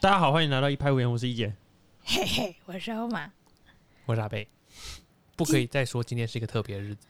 [0.00, 1.52] 大家好，欢迎来到一拍无言，我是一姐。
[2.04, 3.32] 嘿嘿，我是欧玛。
[4.06, 4.46] 我是阿贝，
[5.34, 7.08] 不可以再说今天是一个特别的日子，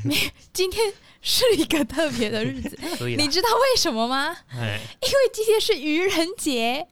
[0.54, 3.28] 今天是一个特别的日子， 你。
[3.28, 4.34] 知道为什么吗？
[4.54, 6.88] 哎，因为今天是愚人节。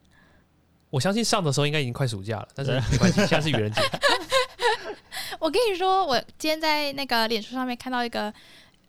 [0.91, 3.81] 我相信上的时候应该已经快暑假了，但是没关系，现在是愚人节。
[5.41, 8.31] 我跟你说，我今天在那个脸书上面看到一个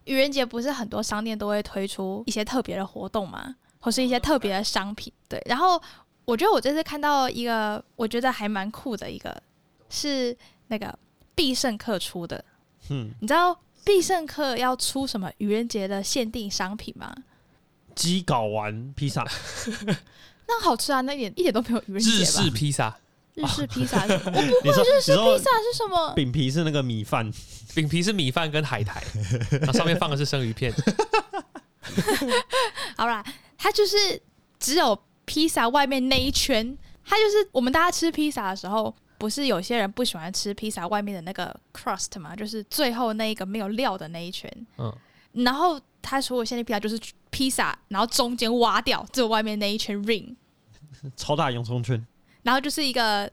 [0.03, 5.11] 愚人节，不是很多商店都会推出一些特别的活动嘛，或是一些特别的商品。
[5.27, 5.81] 对，然后
[6.23, 9.43] 我觉得我这次看到一个，我觉得还蛮酷的一个，
[9.89, 10.35] 是
[10.67, 10.97] 那个
[11.35, 12.41] 必胜客出的。
[12.89, 17.13] 嗯，你知道必胜客要出什么愚人节的限定商品吗？
[17.93, 19.27] 鸡睾丸披萨，
[20.47, 22.25] 那好吃啊，那一点一点都没有愚人节日吧？
[22.25, 22.97] 式披萨，
[23.33, 26.13] 日式披萨是什么，我不 你说日式你说披萨是什么？
[26.15, 27.29] 饼皮是那个米饭，
[27.75, 29.03] 饼皮是米饭跟海苔，
[29.51, 30.73] 然后上面放的是生鱼片。
[32.95, 33.23] 好啦，
[33.63, 34.19] 它就是
[34.59, 44.51] 只有披萨外面那一圈，它就是我们大家吃披萨的时候，不是有些人不喜欢吃披萨外面的那个 crust 嘛，就是最后那一个没有料的那一圈。
[44.79, 44.91] 嗯，
[45.33, 50.35] 然后它所有限定披萨就是披萨，然后中间挖掉，只有外面那一圈 ring，
[51.15, 52.03] 超大洋葱圈，
[52.41, 53.31] 然后就是一个，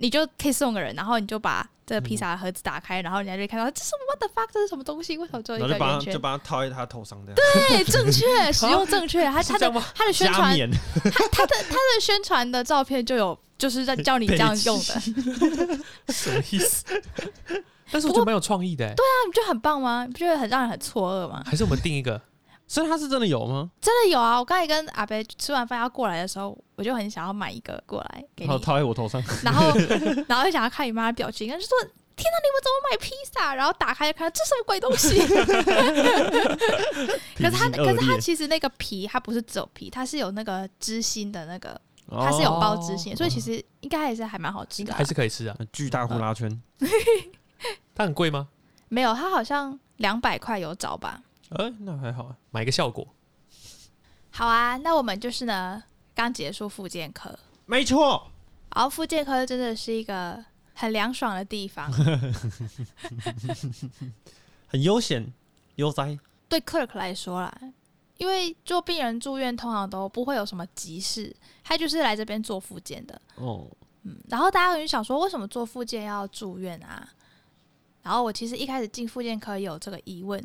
[0.00, 5.16] 你就可以送个人，然后你就把这个披萨盒子打开，然后人家就会看到这是 what the fuck，这是什么东西？
[5.18, 6.20] 为什么只有然后就把它就一个圆圈？
[6.20, 9.24] 把它套在他头上这样，对，正确， 使用正确。
[9.24, 9.84] 他他的是这样吗？
[9.94, 10.70] 它的宣传，加冕，
[11.04, 15.00] 它它的他的宣传的照片就有，就是在教你这样用的，
[16.12, 16.84] 什么意思？
[17.90, 20.04] 但是我觉得蛮有创意的欸，那你不觉得很棒吗？
[20.06, 21.42] 你不觉得很让人很错愕吗？
[21.46, 22.20] 还是我们定一个
[22.70, 23.70] 所以他是真的有吗？
[23.80, 24.38] 真的有啊！
[24.38, 29.72] 我刚才跟阿北吃完饭要过来的时候，我就很想要买一个过来给你然后，套在我头上，然后
[30.28, 31.78] 然后就想要看你妈的表情，就说
[32.14, 35.18] ：“天哪，你们怎么买披萨？”然后打开就看到这什么鬼东西？
[37.36, 41.70] 可是它，可是它其实那个皮，它不是只有皮，它是有那个芝心的那个，
[42.08, 45.56] 哦它是有包芝心的，所以其实应该还是还蛮好吃的啊、还是可以吃啊。
[45.58, 46.62] 哦巨大呼啦圈，
[47.94, 48.48] 它很贵吗？
[48.88, 51.22] 没有，它好像两百块有找吧？
[51.50, 53.06] 哎，那还好啊，买一个效果。
[54.30, 55.82] 好啊，那我们就是呢，
[56.14, 57.36] 刚结束复健科，
[57.66, 58.30] 没错，
[58.74, 60.44] 然后复健科真的是一个
[60.74, 61.90] 很凉爽的地方，
[64.68, 65.32] 很悠闲
[65.76, 67.52] 悠哉，对 clerk 来说啦。
[68.18, 73.20] 因为做病人住院通常都不会有什么急事，他就是来这边做复健的。
[73.36, 73.66] 哦，
[74.02, 77.08] 嗯，然后大家可能想说，为什么做复健要住院啊？
[78.02, 80.44] 然后我其实一开始进复健科也有这个疑问，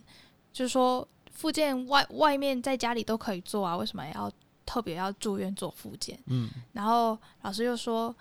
[0.54, 4.32] 就是说复健外外面在家里都可以做啊，为什么要
[4.66, 6.18] 特别要住院做复健？
[6.28, 8.16] 嗯，然后老师又说，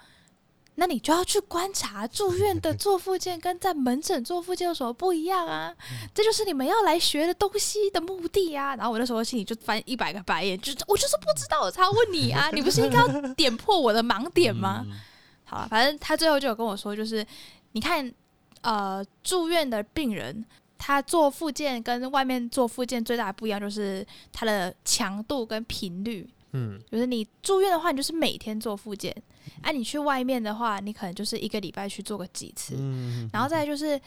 [0.76, 5.72] 那你就要去观察住院的做复健跟在门诊做复健有什么不一样啊？
[6.14, 8.74] 这就是你们要来学的东西的目的啊！
[8.76, 12.48] 然后我那时候心里就翻一百个白眼，就是我就是不知道，我才问你啊！
[12.54, 14.82] 你不是应该要点破我的盲点吗？
[14.86, 14.98] 嗯？
[15.44, 17.24] 好了，反正他最后就有跟我说，就是
[17.72, 18.10] 你看，
[18.62, 20.42] 呃，住院的病人，
[20.84, 26.28] 他做复健跟外面做复健最大的不一样就是它的强度跟频率。
[26.50, 29.12] 嗯，就是你住院的话，你就是每天做复健；
[29.62, 32.74] 啊，你去外面的话，你可能就是一个礼拜去做个几次。
[32.76, 33.98] 嗯，然后再就是，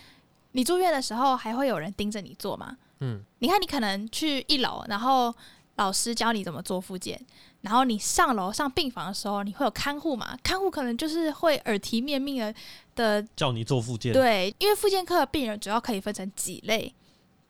[0.52, 2.76] 你住院的时候还会有人盯着你做嘛？
[3.00, 5.34] 嗯，你看你可能去一楼，然后
[5.76, 7.20] 老师教你怎么做复健，
[7.62, 10.38] 然后你上楼上病房的时候，你会有看护嘛？
[10.44, 12.56] 看护可能就是会耳提面命的
[12.96, 16.94] 的叫你做复健，，对，因为复健科的病人主要可以分成几类。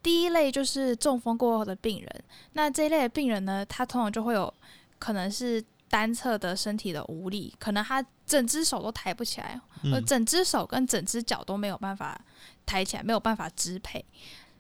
[0.02, 4.54] 第一类就是中风过后的病人，那这一类的病人呢，他通常就会有
[5.00, 12.20] 可能是单侧的身体的无力，可能他整只手都抬不起来，呃，嗯，整只手跟整只脚都没有办法
[12.68, 14.04] 抬起来，没有办法支配。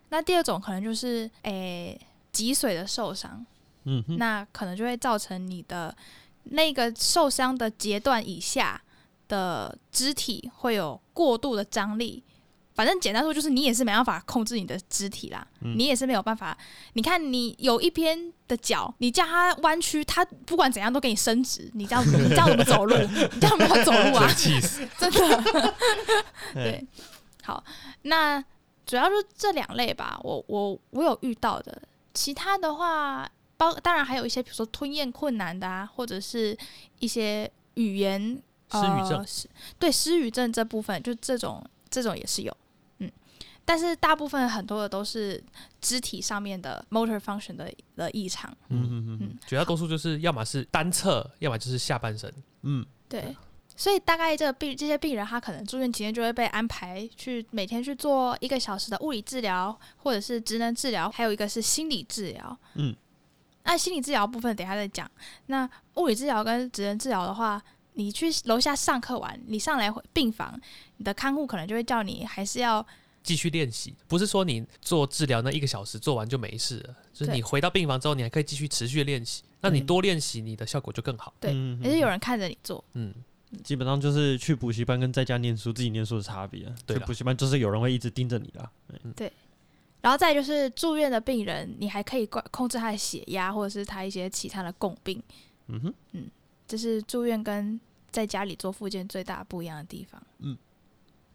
[0.09, 1.99] 那第二种可能就是诶
[2.31, 3.45] 脊髓的受伤，
[3.85, 5.95] 嗯，那可能就会造成你的
[6.43, 8.81] 那个受伤的阶段以下
[9.27, 12.23] 的肢体会有过度的张力。
[12.73, 16.57] 反正简单说，就是你也是没办法控制你的肢体啦，嗯你也是没有办法。
[16.91, 21.71] 你看，你有一边的脚，你叫它弯曲，它不管怎样都给你伸直。
[21.73, 22.93] 你这样， 你这样怎么走路？
[22.97, 24.27] 你这样没有走路啊？
[24.99, 25.73] 真的。
[26.53, 26.87] 哎对，
[27.43, 27.63] 好，
[28.01, 28.43] 那
[28.85, 31.81] 主要就这两类吧，我我我有遇到的，
[32.13, 33.25] 其他的话，
[33.57, 36.57] 包当然还有一些，比如说吞咽困难的啊，或者是
[36.99, 38.19] 一些语言
[38.71, 39.25] 失语症呃、
[39.79, 42.57] 对失语症这部分，就这种这种也是有，
[42.99, 43.11] 嗯，
[43.63, 45.41] 但是大部分很多的都是
[45.79, 52.33] 肢体上面的 motor function 的的异常，嗯嗯嗯嗯，绝大多数就是要么是单侧，要么就是下半身。
[52.63, 53.35] 嗯，对，
[53.75, 62.57] 所以大概这个病这些病人，他可能住院期间就会被安排去每天去做一个小时的物理治疗，或者是职能治疗，还有一个是心理治疗。
[62.73, 62.95] 嗯，
[63.65, 65.09] 那心理治疗部分等一下再讲。
[65.47, 67.61] 那物理治疗跟职能治疗的话，
[67.93, 70.59] 你去楼下上课完，你上来回病房，
[70.97, 72.85] 你的看护可能就会叫你还是要
[73.23, 79.43] 继续练习，不是说你做治疗那一个小时做完就没事了，就是你回到病房之后，你还可以继续持续练习。
[79.61, 81.33] 那你嗯多练习，你的效果就更好。
[81.39, 82.83] 对嗯也是有人看着你做。
[82.93, 83.11] 嗯，
[83.63, 86.75] 基本上就是去补习班跟在家念书自己念书的差别啊。
[86.85, 88.69] 对去补习班就是有人会一直盯着你啦。
[90.05, 95.19] 然后再就是住院的病人，你还可以管控制他的血压，或者是他一些其他的共病。
[95.65, 95.81] 嗯
[96.13, 96.29] 哼，
[96.67, 97.81] 这是住院跟
[98.11, 100.21] 在家里做复健最大不一样的地方。
[100.37, 100.55] 嗯，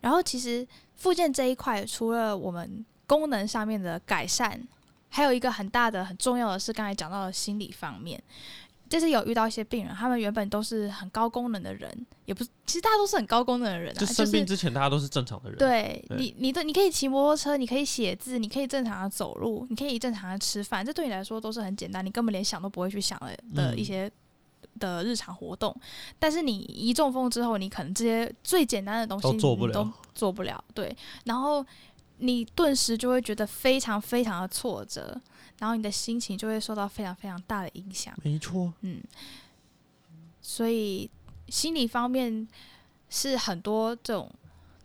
[0.00, 0.64] 然后其实
[0.94, 4.62] 复健这一块，除了我们功能上面的改善，
[5.08, 8.22] 还有一个很大的、很重要的是刚才讲到的心理方面。
[8.90, 11.88] 这次有遇到一些病人，他们原本都是很高功能的人，
[12.24, 24.10] 也不是，其实大家都是很高功能的人啊，就就是生病之前大家都是正常的人。，对对你，你的你可以骑摩托车，你可以写字，你可以正常的走路，你可以正常的吃饭，这对你来说都是很简单，你根本连想都不会去想的的嗯一些
[24.80, 25.72] 的日常活动。
[26.18, 31.64] 但是你一中风之后，你可能这些最简单的东西都做不了你都做不了，对，然后
[32.18, 35.18] 你顿时就会觉得非常非常的挫折，
[35.60, 38.12] 然后你的心情就会受到非常非常大的影响。
[38.24, 38.72] 没错。
[38.80, 39.00] 嗯，
[40.42, 41.08] 所以
[41.48, 42.48] 心理方面
[43.08, 44.28] 是很多这种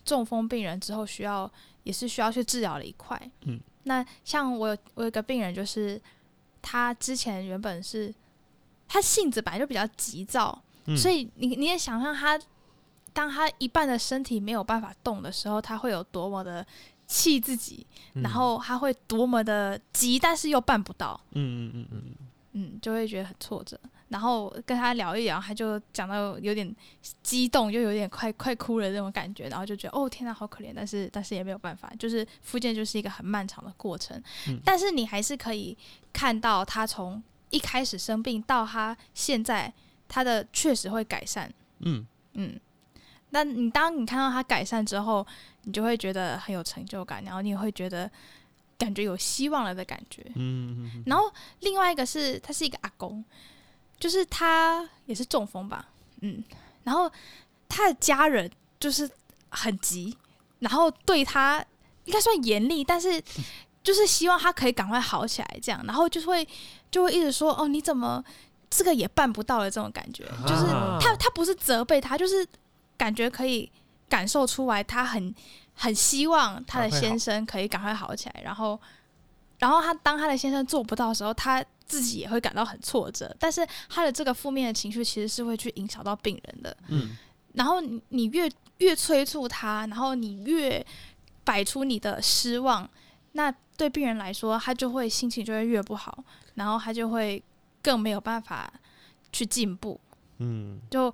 [0.04, 1.52] 中风病人之后需要
[1.82, 3.20] 也是需要去治疗的一块。
[3.46, 6.00] 嗯，那像我有我有一个病人，就是
[6.62, 8.14] 他之前原本是
[8.88, 12.40] 他性子本来就比较急躁，嗯所以你你也想象他
[13.14, 16.66] 当他一半的身体没有办法动的时候，他会有多么的
[17.16, 21.18] 气自己，嗯然后他会多么的急，但是又办不到。
[21.32, 22.16] 嗯嗯嗯嗯
[22.58, 23.80] 嗯，就会觉得很挫折。
[24.10, 26.76] 然后跟他聊一聊，他就讲到有点
[27.24, 30.74] 激动，又有点快快哭了那种感觉，然后就觉得哦天哪，好可怜。
[30.76, 34.22] 但是但是也没有办法，就是复健就是一个很漫长的过程。
[34.48, 35.76] 嗯但是你还是可以
[36.14, 39.74] 看到他从一开始生病到他现在，
[40.08, 41.52] 他的确实会改善。
[41.80, 42.60] 嗯嗯，
[43.36, 45.28] 那你当你看到他改善之后，
[45.64, 48.10] 你就会觉得很有成就感，然后你也会觉得
[48.78, 50.22] 感觉有希望了的感觉。
[50.36, 51.30] 嗯嗯嗯然后
[51.60, 53.22] 另外一个是他是一个阿公，
[54.00, 55.86] 就是他也是中风吧，
[56.22, 56.42] 嗯，
[56.86, 57.12] 然后
[57.68, 58.50] 他的家人
[58.80, 59.10] 就是
[59.50, 60.16] 很急，
[60.60, 61.62] 然后对他
[62.06, 63.22] 应该算严厉，但是
[63.84, 66.48] 就是希望他可以赶快好起来，这样，然后就会
[66.90, 68.24] 就会一直说哦，你怎么
[68.70, 70.98] 这个也办不到的这种感觉，就是啊。
[71.02, 72.48] 他他不是责备他，就是
[72.98, 73.72] 感觉可以
[74.10, 75.34] 感受出来，他很
[75.74, 78.80] 很希望他的先生可以赶快好起来，然后
[79.60, 86.76] 然后他当他的先生做不到的时候，他自己也会感到很挫折，但是他的这个负面的情绪其实是会去影响到病人的。
[86.88, 87.18] 嗯
[87.54, 90.86] 然后你你越越催促他，然后你越
[91.46, 92.90] 摆出你的失望，
[93.32, 96.22] 那对病人来说，他就会心情就会越不好，
[96.56, 97.42] 然后他就会
[97.82, 98.70] 更没有办法
[99.32, 99.98] 去进步。
[100.40, 101.14] 嗯就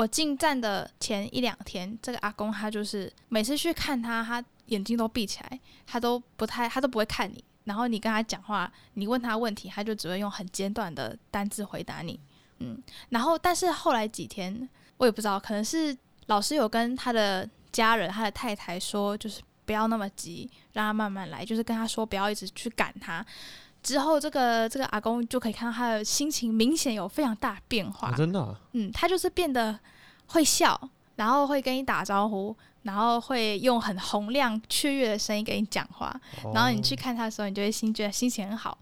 [0.00, 7.44] 我进站的前一两天，这个阿公他就是每次去看他，他眼睛都闭起来，他都不太，他都不会看你。
[7.64, 12.18] 然后你跟他讲话，你问他问题，他就只会用很简短的单字回答你。
[12.60, 14.66] 嗯，然后但是后来几天，
[14.96, 15.94] 我也不知道，可能是
[16.28, 23.22] 老师有跟他的家人、他的太太说，就是不要那么急，让他慢慢来，就是跟他说不要一直去赶他。
[23.82, 28.08] 之后，这个这个阿公就可以看到他的心情明显有非常大的变化。
[28.08, 29.78] 啊真的啊嗯，他就是变得
[30.26, 30.80] 会笑，
[31.16, 36.14] 然后会跟你打招呼，然后会用很洪亮、雀跃的声音跟你讲话。
[36.54, 38.78] 然后你去哦看他的时候，你就会心觉得心情很好。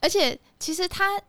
[0.00, 1.20] 而且其实他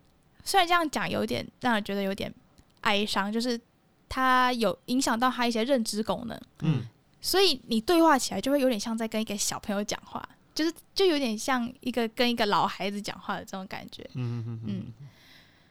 [0.43, 2.33] 虽然这样讲有点让人觉得有点
[2.81, 3.59] 哀伤，就是
[4.07, 6.83] 他有影响到他一些认知功能，嗯
[7.21, 10.23] 所以你对话起来就会有点像在跟一个小朋友讲话，
[10.59, 14.03] 就是就有点像一个跟一个老孩子讲话的这种感觉。
[14.15, 15.07] 嗯嗯嗯嗯，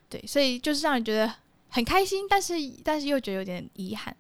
[0.09, 1.31] 对，所以就是让人觉得
[1.69, 4.17] 很开心，但是但是又觉得有点遗憾。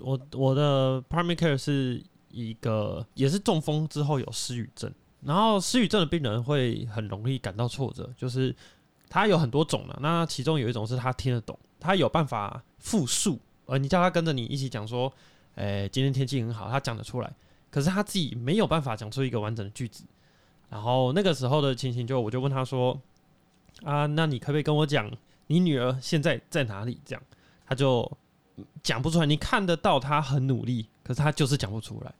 [0.00, 8.54] 我我的 primary care 是一个也是中风之后有失语症，然后失语症的病人会很容易感到挫折，就是
[9.08, 15.10] 他有很多种了，那其中有一种是他听得懂，他有办法复述，呃，你叫他跟着你一起讲说，
[15.54, 17.32] 诶、今天天气很好，他讲得出来，
[17.76, 20.02] 可是他自己没有办法讲出一个完整的句子。
[20.70, 22.98] 然后那个时候的情形就，我就问他说，
[23.84, 25.10] 啊，那你可不可以跟我讲
[25.48, 26.98] 你女儿现在在哪里？
[27.04, 27.22] 这样，
[27.66, 28.10] 他就
[28.82, 32.10] 讲不出来，你看得到他很努力，可是他就是讲不出来，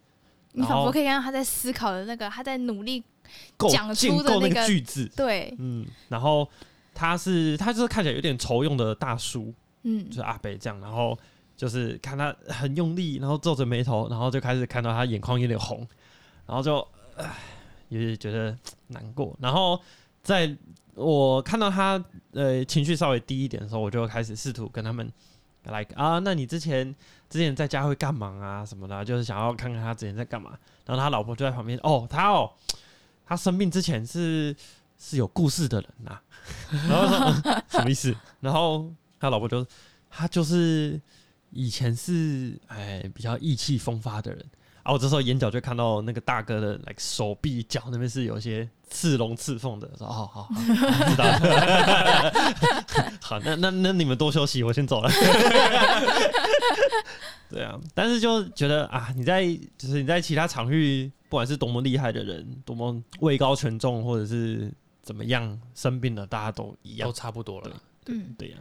[0.52, 3.02] 你仿佛可以看到他在思考的那个，他在努力
[3.56, 6.46] 讲出的那个个句子，对，嗯，然后
[6.92, 11.18] 他是他就是看起来有点愁用的大叔，嗯就是阿北这样，然后
[11.56, 15.86] 就是看他很用力，然后皱着眉头，然后就开始看到他眼眶有点红，
[16.46, 16.86] 然后就
[17.16, 17.34] 唉，
[17.88, 18.56] 有点觉得
[18.88, 19.80] 难过，然后
[20.22, 20.54] 在
[20.94, 25.10] 我看到他呃情绪稍微低一点的时候，我就开始试图跟他们
[25.64, 26.94] 来啊，那你之前
[27.28, 30.56] 之前在家会干嘛啊什么的，就是想要看看他之前在干嘛。
[30.84, 32.48] 然后他老婆就在旁边，哦，他哦，
[33.26, 34.54] 他生病之前是
[34.96, 36.20] 是有故事的人呐、
[36.88, 37.32] 然后、
[37.68, 38.14] 什么意思？
[38.38, 39.66] 然后他老婆就
[40.08, 41.00] 他就是
[41.56, 44.44] 以前是哎比较意气风发的人。
[44.82, 52.32] 啊，我这时候眼角就看到那个大哥的 like 手臂、脚那边是有一些刺龙刺凤的，说哦好好，知道了。
[53.20, 55.10] 好， 那那那你们多休息，我先走了。
[57.50, 59.44] 对啊，但是就觉得啊，你在
[59.76, 64.72] 就是你在其他场域，不管是多么厉害的人，多么位高权重，或者是
[65.02, 67.12] 怎么样生病了，大家都一样都。
[67.12, 67.70] 差不多了。
[68.06, 68.56] 嗯，对呀、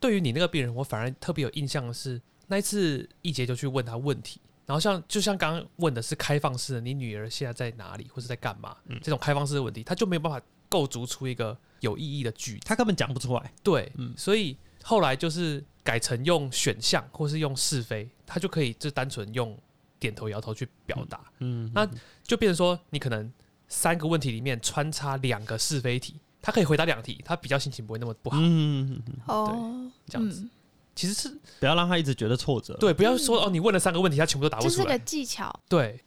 [0.00, 12.60] 对于你那个病人，我反而特别有印象的是，那一次一杰就去问他问题，然后像就像刚刚问的是开放式的，你女儿现在在哪里或是在干嘛、嗯这种开放式的问题，他就没有办法构筑出一个有意义的句子。
[12.64, 13.52] 他根本讲不出来。
[13.62, 19.56] 对，嗯所以后来就是改成用选项或是用是非，他就可以就单纯用
[19.98, 21.86] 点头摇头去表达，嗯，那
[22.22, 23.30] 就变成说你可能
[23.68, 28.38] 三个问题里面穿插两个是非题，他可以回答两题，他比较心情不会那么不好。
[28.40, 30.50] 嗯，嗯嗯嗯哦，这样子嗯
[30.94, 31.28] 其实是
[31.58, 34.98] 不要让他一直觉得挫折。，对，不要说哦，你问了三个问题，他全部都答不出来这是个。
[35.04, 35.60] 技巧。
[35.68, 36.02] 对，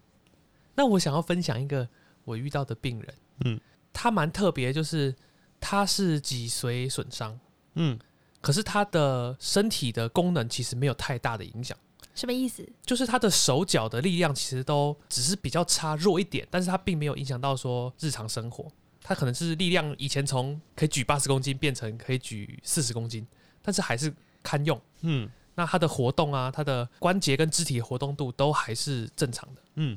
[0.75, 1.87] 那我想要分享一个
[2.25, 3.59] 我遇到的病人，嗯
[3.91, 5.15] 他蛮特别，就是
[5.59, 7.39] 他是脊髓损伤，
[7.75, 7.97] 嗯
[8.41, 11.77] 可是他的身体的功能其实没有太大的影响，
[12.13, 12.67] 什么意思？
[12.85, 18.69] 就是他的手脚的力量其实都只是比较差弱一点，但是他并没有影响到说日常生活。
[19.03, 23.27] 他可能是力量以前从可以举八十公斤变成可以举四十公斤，
[23.61, 24.79] 但是还是堪用。
[25.01, 29.61] 嗯那他的活动啊，他的关节跟肢体活动度都还是正常的。
[29.75, 29.95] 嗯，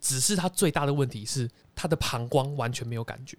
[0.00, 3.36] 只是他最大的问题是他的膀胱完全没有感觉，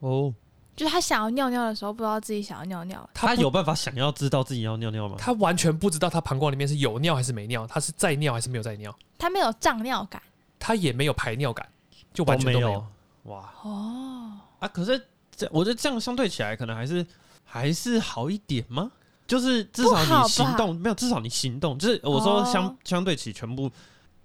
[0.00, 0.34] 哦，
[0.74, 3.08] 就是他想要尿尿的时候，不知道自己想要尿尿。
[3.12, 5.14] 不他有办法想要知道自己要尿尿吗？
[5.16, 10.20] 他完全不知道他膀胱里面是有尿还是没尿，他是在尿还是没有在尿，他没有胀尿感。
[10.58, 11.68] 他也没有排尿感，
[12.12, 12.72] 就完全都没有。
[12.72, 12.86] 有。
[13.30, 14.68] 哇哦，啊！
[14.68, 15.00] 可是
[15.34, 17.04] 这我觉得这样相对起来，可能还是
[17.44, 18.90] 还是好一点吗？
[19.26, 23.70] 就是至少你行动没有，至少你行动，就是我说相、哦相对起全部，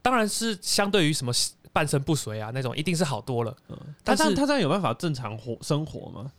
[0.02, 1.34] 当然是相对于什么
[1.74, 3.56] 半身不遂啊那种，一定是好多了。
[3.70, 6.32] 嗯，但是他这样有办法正常活生活吗？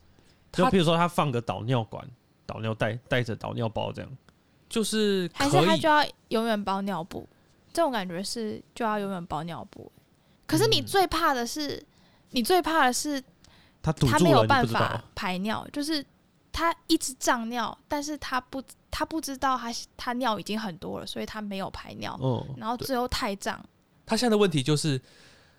[0.53, 2.07] 就比如说他放个导尿管、
[2.47, 4.11] 导尿带，带着导尿包这样，
[4.69, 7.29] 就是还是，他就要永远包尿布？
[7.73, 9.91] 这种感觉是就要永远包尿布。
[10.47, 11.83] 可是你嗯最怕的是，
[12.31, 13.21] 你最怕的是
[13.83, 15.03] 他没有办法。
[15.15, 16.05] 排尿，就是
[16.53, 23.63] 他一直胀尿，但是他不他不知道他他尿已经很多了，所以他没有排尿，哦，然后最后太胀。
[24.05, 25.01] 他现在的问题就是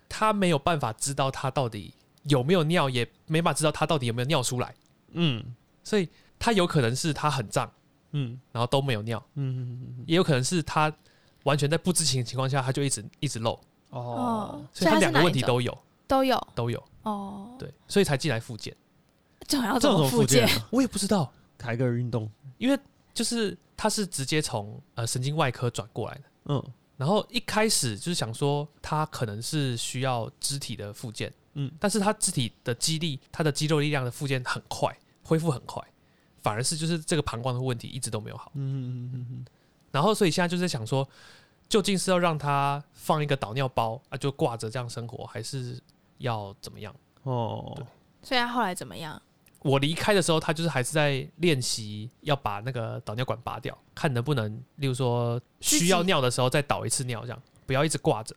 [0.08, 1.92] 他没有办法知道他到底
[2.24, 4.74] 有没有尿，也没办法知道他到底有没有尿出来，
[5.12, 5.42] 嗯
[5.82, 7.70] 所以他有可能是他很胀，
[8.12, 10.92] 嗯然后都没有尿，嗯嗯嗯，也有可能是他
[11.44, 13.52] 完全在不知情的情况下，他就一直一直漏，
[13.90, 16.48] 哦哦，所以他两个问题都有，都有？
[16.54, 18.74] 都有，哦，对，所以才进来复健。
[19.46, 20.48] 这种要这种怎么复健？
[20.70, 22.78] 我也不知道，凯格尔运动，因为
[23.12, 26.22] 就是他是直接从呃神经外科转过来的。
[26.46, 26.64] 嗯。
[26.96, 31.70] 然后一开始就是想说，他可能是需要肢体的复健，嗯。
[31.80, 35.82] 但是他肢体的肌力，他的肌肉力量的复健很快，恢复很快，
[36.40, 38.52] 反而是就是这个膀胱的问题一直都没有好。
[38.54, 39.44] 嗯嗯嗯嗯
[39.90, 41.06] 然后所以现在就是在想说，
[41.68, 45.80] 究竟是要让他放一个导尿包啊，就挂着这样生活，还是
[46.18, 46.94] 要怎么样？
[47.22, 47.86] 哦对，
[48.22, 49.20] 所以他后来怎么样？
[49.60, 58.36] 我离开的时候，他就是还是在练习要把那个导尿管拔掉，看能不能，例如说需要尿的时候再导一次尿，这样不要一直挂着。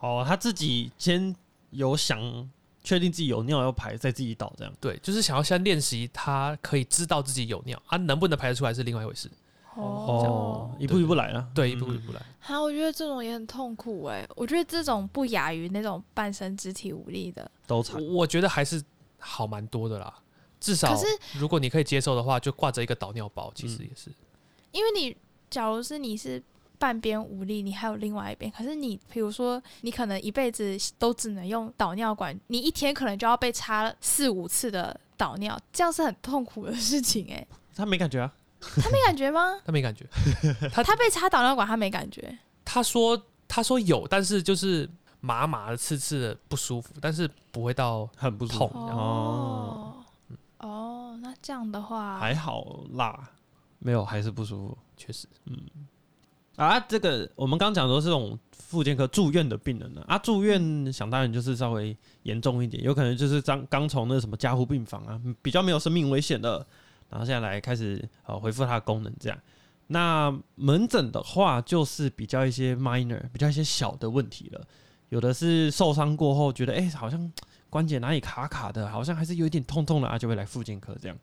[0.00, 1.36] 哦，他自己先
[1.70, 2.18] 有想
[2.82, 4.72] 确定自己有尿要排，再自己倒这样。
[4.80, 9.30] 对，就是想要先练习，他可以知道自己有尿啊，能不能排得出来是另外一回事。
[9.74, 11.48] 哦，一步一步来啊。
[11.54, 12.20] 对，一步嗯一步来。
[12.40, 17.50] 好，我觉得这种也很痛苦哎、我觉得这种不亚于那种半身肢体无力的。
[17.66, 18.04] 都惨。
[18.08, 18.82] 我觉得还是
[19.18, 20.12] 好蛮多的啦。
[20.60, 21.06] 至少可是
[21.38, 24.10] 如果你可以接受的话，就挂着一个导尿包，其实嗯也是。
[24.70, 25.16] 因为你
[25.50, 26.42] 假如是你是
[26.78, 38.32] 半边无力，你还有另外一边，可是你比如说你可能一辈子都只能用导尿管，你一天可能就要被插四五次的导尿，这样是很痛苦的事情哎、他没感觉啊。
[38.76, 39.58] 他没感觉吗？
[39.64, 40.06] 他没感觉，
[40.70, 42.38] 他被插导尿管，他没感觉。
[42.64, 44.88] 他说他说有，但是就是
[45.20, 48.78] 麻麻的、刺刺的不舒服，但是不会到很不舒痛服。
[48.78, 49.94] 哦
[50.58, 53.30] 哦，那这样的话，还好啦，
[53.80, 54.78] 没有，还是不舒服。
[54.96, 55.26] 确实。
[55.46, 55.58] 嗯
[56.56, 66.64] 啊，这个我们刚讲的都是这种复健科住院的病人呢、啊，住院想当然就是稍微严重一点，有可能就是刚刚从那个什么加护病房啊，比较没有生命危险的，
[67.12, 69.38] 然后现在来开始呃回复它的功能这样。
[69.88, 74.66] 那门诊的话，就是比较一些 minor，比较一些小的问题了。
[75.10, 77.30] 有的是受伤过后觉得，哎、好像
[77.68, 81.18] 关节哪里卡卡的，好像还是有一点痛痛的啊，就会来复健科这样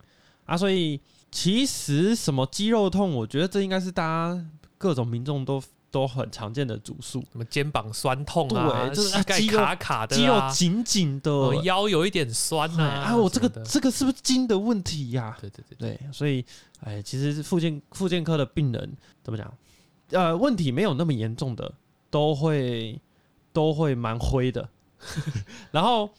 [0.45, 0.55] 啊。
[0.55, 4.45] 所以其实什么肌肉痛，我觉得这应该是大家
[4.77, 5.59] 各种民众都
[5.91, 16.45] 都很常见的主诉，什么肩膀酸痛啊，对就是膝盖肌肉卡卡的、啊，肌肉紧紧的，哦腰有一点酸哎啊，啊，我这个这个是不是筋的问题呀、对对对对，对，所以
[16.81, 19.51] 哎，其实附件附件科的病人怎么讲？
[20.11, 21.71] 呃，问题没有那么严重的，
[22.09, 22.99] 都会
[23.53, 24.67] 都会蛮灰的，
[25.71, 26.09] 然后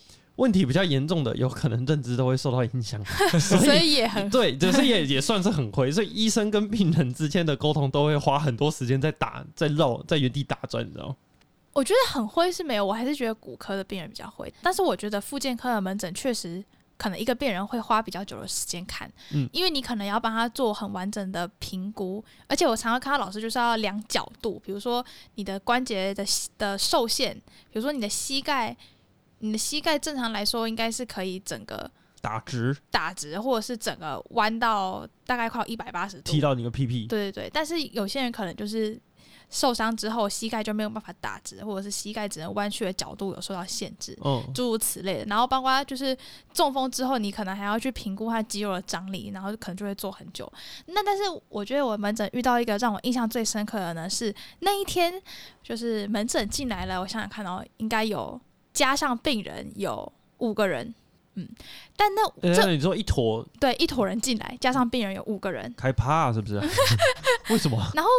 [0.41, 3.05] 问题比较严重的，有可能认知都会受到影响，
[3.39, 11.17] 所 所以以也很对，就是也也算是很亏，所以医生跟病人之间的沟通都会花很多时间在打、在绕、在原地打转，你知道吗？
[11.73, 14.53] 我觉得很灰是没有，我还是觉得骨科的病人比较灰。
[14.63, 16.65] 但是我觉得复健科的门诊确实
[16.97, 25.05] 可能一个病人会花比较久的时间看，嗯因为你可能要帮他做很完整的评估，而且我常常看到老师就是要量角度，比如说
[25.37, 26.25] 你的关节的
[26.59, 27.35] 的受限，
[27.71, 28.77] 比如说你的膝盖，
[29.41, 31.91] 你的膝盖正常来说应该是可以整个
[32.23, 32.77] 打直。
[32.91, 36.31] 打直，或者是整个弯到大概快一百八十度。
[36.31, 39.01] 踢，到你个屁屁，对对对，但是有些人可能就是
[39.49, 45.25] 受伤之后，膝盖就没有办法打直，或者是膝盖只能弯曲的角度有受到限制，嗯，诸如此类的。
[45.25, 46.17] 然后包括就是
[46.53, 50.51] 中风之后，你可能还要去评估他肌肉的张力，然后可能就会做很久。
[50.87, 55.13] 那但是我觉得我门诊遇到一个让我印象最深刻的呢，是那一天
[55.65, 58.41] 就是门诊进来了，我想想看哦，应该有
[58.81, 60.95] 加上病人有五个人。
[61.35, 61.47] 嗯，
[61.99, 66.59] 但那这你说一坨对一坨人进来，加上病人有五个人，害怕是不是？
[67.53, 67.77] 为什么？
[67.95, 68.11] 然后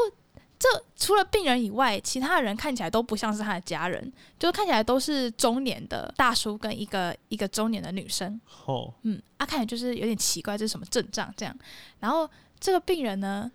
[0.59, 8.39] 这除了病人以外，其他人看起来都不像是他的家人，就看起来都是中年的大叔跟一个一个中年的女生。
[8.67, 11.57] 哦，嗯，啊，看起来就是有点奇怪，这是什么症状这样？
[11.99, 13.51] 然后这个病人呢，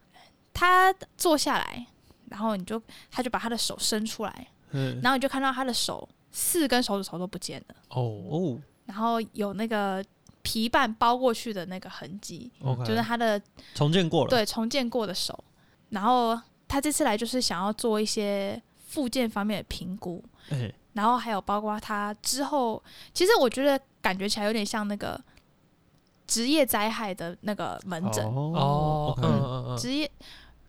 [0.53, 1.87] 他坐下来，
[2.31, 6.07] 然后你就他就把他的手伸出来，嗯，然后你就看到他的手
[6.39, 10.05] 四根手指头都不见了，哦，哦然后有那个
[10.43, 12.53] 皮瓣包过去的那个痕迹
[12.85, 13.41] 就是他的
[13.75, 15.43] 重建过了，，对重建过的手，
[15.89, 22.83] 然后他这次来就是想要做一些复健方面的评估，哎，然后还有包括他之后，
[23.15, 25.19] 其实我觉得感觉起来有点像那个
[26.27, 29.77] 职业灾害的那个门诊，哦嗯嗯嗯。
[29.79, 30.11] 职业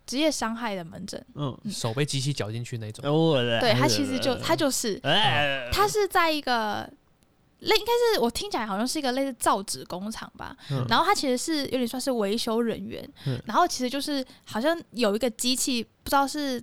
[0.08, 6.90] 职业伤害的门诊，嗯，嗯，手被机器绞进去那种，哦，对他其实就他就是哎，他是在一个。
[7.60, 10.86] 类应该是我听起来好像是一个类似造纸工厂吧，嗯。
[10.88, 13.42] 然后他其实是有点算是维修人员，嗯。
[13.46, 16.62] 然后其实就是好像有一个机器不知道是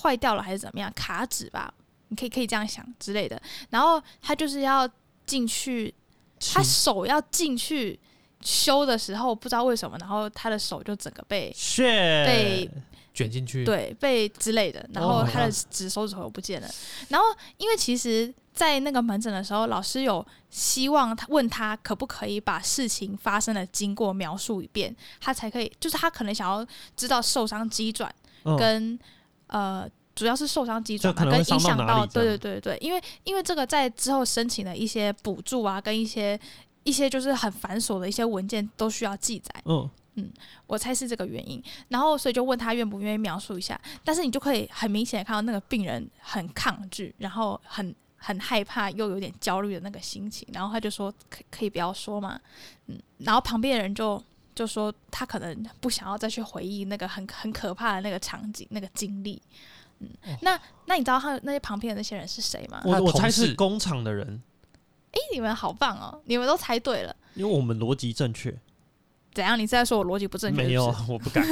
[0.00, 1.74] 坏掉了还是怎么样卡纸吧，
[2.06, 4.88] 你可以可以这样想之类的，然后他就是要
[5.26, 5.92] 进去，
[6.38, 7.98] 他手要进去
[8.40, 11.84] 修的时候不知道为什么，然后他的手就整个被血
[12.26, 12.70] 被
[13.14, 16.68] 卷进去，，对被之类的，然后他的指手指头不见了，
[17.08, 18.34] 然后因为其实。
[18.58, 28.56] 在那个门诊的时候，老师有希望他问他可不可以把事情发生的经过描述一遍，他才可以，就是他可能想要知道受伤机转嗯。
[28.56, 28.98] 跟、
[29.46, 36.36] 呃，主要是受伤机转吧，就可能会跟影响到对对对对，因为因为这个在之后申请的一些补助啊，跟一些
[36.88, 39.62] 一些就是很繁琐的一些文件都需要记载，
[40.14, 40.32] 嗯，
[40.66, 52.40] 我猜是这个原因，然后所以就问他愿不愿意描述一下，但是你就可以很明显的看到那个病人很抗拒，然后很很害怕又有点焦虑的那个心情，然后他就说可可以不要说嘛，
[52.86, 54.20] 嗯，然后旁边的人就
[54.54, 59.40] 就说他可能不想要再去回忆那个很很可怕的那个场景那个经历，
[60.00, 60.08] 嗯，
[60.40, 62.80] 那那你知道他那些旁边的那些人是谁吗？
[62.84, 64.42] 我我猜是工厂的人，
[65.12, 67.14] 诶，你们好棒哦，你们都猜对了。
[67.34, 68.54] 因为我们逻辑正确，
[69.32, 69.58] 怎样？
[69.58, 70.62] 你是在说我逻辑不正确？
[70.62, 71.46] 没有 我不敢，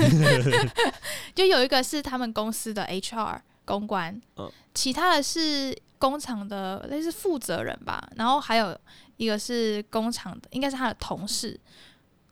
[1.35, 8.77] 就有一个是他们公司的 HR 公关，嗯其他的是工厂的类似负责人吧，然后还有
[9.17, 11.59] 一个是工厂的，应该是他的同事，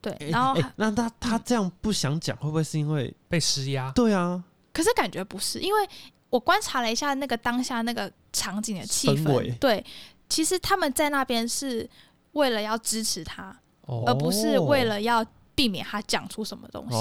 [0.03, 5.89] 对，哎然后那他他这样不想讲，会不会是因为被施压，对啊，可是感觉不是，因为
[6.29, 9.85] 我观察了一下那个当下那个场景的气氛氛，对，
[10.29, 11.89] 其实他们在那边是
[12.33, 14.05] 为了要支持他，哦。
[14.07, 16.97] 而不是为了要避免他讲出什么东西。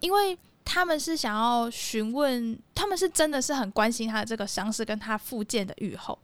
[0.00, 6.18] 因为他们是想要询问，他们是真的是很关心他的这个伤势跟他复健的愈后，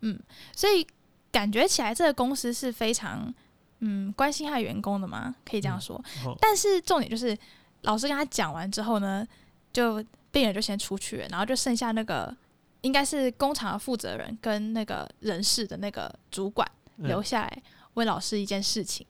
[0.00, 0.18] 嗯，
[0.56, 0.86] 所以
[1.30, 3.32] 感觉起来这个公司是非常
[3.80, 6.02] 嗯关心他的员工的嘛，可以这样说。
[6.24, 6.34] 好。
[6.40, 7.36] 但是重点就是，
[7.82, 9.26] 老师跟他讲完之后呢，
[9.72, 12.34] 就病人就先出去了，然后就剩下那个
[12.82, 17.62] 应该是工厂的负责人跟那个人事的那个主管嗯留下来
[17.94, 19.06] 问老师一件事情。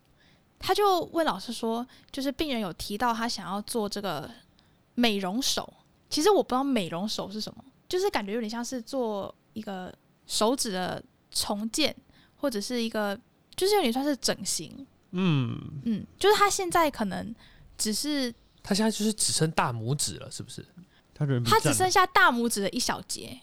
[0.58, 4.30] 他就问老师说，就是病人有提到他想要做这个
[4.94, 5.72] 美容手，
[6.10, 9.90] 其实我不知道美容手是什么，就是感觉有点像是做一个
[10.26, 11.96] 手指的重建，
[12.36, 13.18] 或者是一个
[13.56, 14.86] 就是有点算是整形。
[15.12, 17.34] 嗯，嗯，就是他现在可能
[17.78, 18.30] 只是
[18.62, 20.62] 他现在就是只剩大拇指了，是不是？
[21.46, 23.40] 他只剩下大拇指的一小节。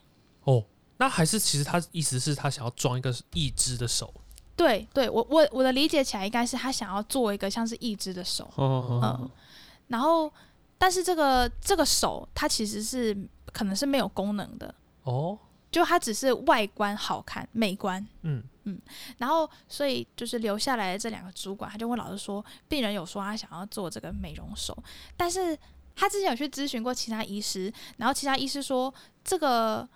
[0.47, 0.63] 哦，
[0.97, 4.13] 那还是其实他意思是他想要装一个义肢的手，
[4.55, 9.31] 对，对我我我的理解起来应该是他想要做一个像是义肢的手，嗯哦，
[9.87, 10.31] 然后
[10.77, 13.15] 但是这个这个手它其实是
[13.51, 15.37] 可能是没有功能的，哦，
[15.71, 18.05] 就它只是外观好看、美观。
[18.23, 18.43] 嗯。
[18.69, 18.77] 嗯，
[19.17, 24.77] 然后所以就是留下来的这两个主管，他就问老师说，病人有说他想要做这个美容手，
[25.15, 25.57] 但是
[25.95, 29.87] 他之前有去咨询过其他医师，然后其他医师说这个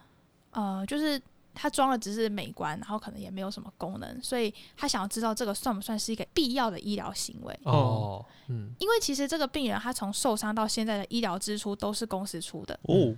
[0.51, 1.21] 呃就是。
[1.53, 7.59] 他装的只是美观，然后可能也没有什么功能，所以他想要知道这个算不算是一个必要的医疗行为。
[7.63, 13.13] 哦，嗯，因为其实这个病人他从受伤到现在的医疗支出都是公司出的，哦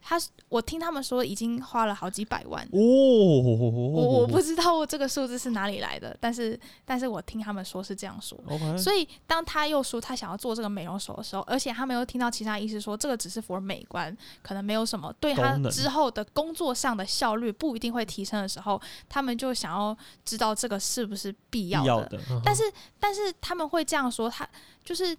[0.00, 2.62] 他我听他们说已经花了好几百万。
[2.66, 8.38] 哦，我我我 不知道这个数字是哪里来的，但是但是我听他们说是这样说。
[8.76, 21.86] 所以当他又说他想要做这个美容手的时候，而且他们又听到其他医师说这个只是 for 美观，可能没有什么对他之后的工作上的效率不一定会提升的时候，他们就想要知道这个是不是必必要的。
[21.86, 22.62] 要的，嗯但是
[22.98, 24.48] 但是他们会这样说，他
[24.82, 25.16] 就是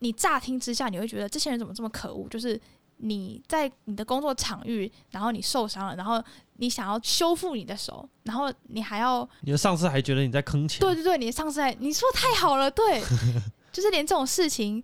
[0.00, 2.28] 你乍听之下你会觉得这些人怎么这么可恶？
[2.28, 2.60] 就是
[2.98, 6.22] 你在你的工作场域，然后你受伤了，然后
[6.56, 13.02] 你想要修复你的手，然后你还要你的上司还觉得你在坑钱，对对对，你的上司还你说太好了，对，
[13.72, 14.82] 就是连这种事情。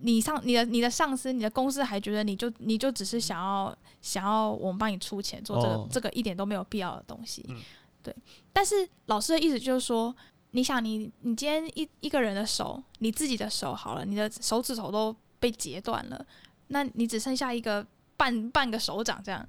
[0.00, 7.56] 你上你的你的上司，你的公司还觉得你就你就只是想要想要我们帮你出钱做这个、哦这个一点都没有必要的东西，嗯
[8.00, 8.14] 对。
[8.52, 10.14] 但是老师的意思就是说，
[10.52, 16.26] 你想你你今天一一个人的手，你自己的手好了，你的手指头都被截断了，
[16.68, 19.46] 那你只剩下一个半半个手掌这样，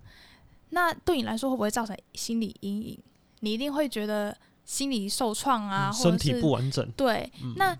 [0.69, 2.99] 那对你来说会不会造成心理阴影？
[3.41, 7.31] 你一定会觉得心理受创啊，嗯身体不完整，对。
[7.41, 7.77] 嗯那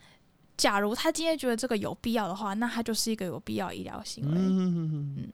[0.58, 4.38] 假如他今天觉得这个有必要的话，那他就是一个有必要医疗行为。
[4.38, 5.34] 嗯嗯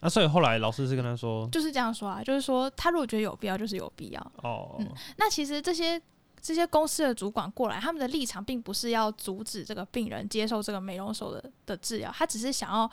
[0.00, 4.32] 啊，所以后来老师是跟他说，就是这样说啊，就是说他如果觉得有必要，就是有必要。
[4.42, 4.88] 哦，嗯
[5.18, 6.00] 那其实这些
[6.40, 12.90] 这些公司的主管过来，他们的立场并不是要阻止这个病人接受这个美容手的的治疗，他只是想要来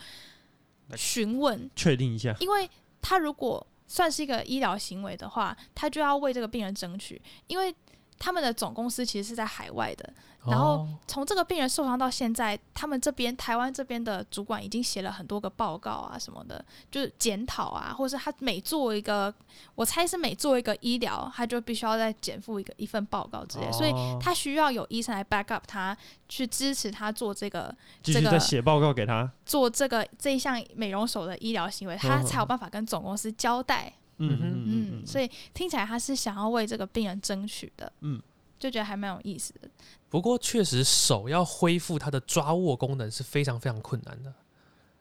[0.95, 2.69] 询问，确定一下，因为
[3.01, 7.73] 他如果算是一个医疗行为的话，他就要为这个病人争取，因为
[8.19, 10.13] 他们的总公司其实是在海外的，
[10.45, 10.89] 然后哦。
[11.07, 19.33] 从这个病人受伤到现在，他们这边台湾这边的主管已经写了很多个报告啊什么的，就是检讨啊，或者是他每做一个，
[19.75, 32.25] 我猜是每做一个医疗，他就必须要再减负一个一份报告之类，所以哦他需要有医生来 back up 他，去支持他做这个继续这个写报告给他，做这个这一项美容手的医疗行为，他嗯。
[32.29, 33.91] 才有办法跟总公司交代。
[34.27, 37.91] 嗯嗯所以听起来他是想要为这个病人争取的。
[38.01, 38.21] 嗯，
[38.59, 39.69] 就觉得还蛮有意思的。
[40.09, 44.33] 不过确实手要恢复它的抓握功能是非常非常困难的。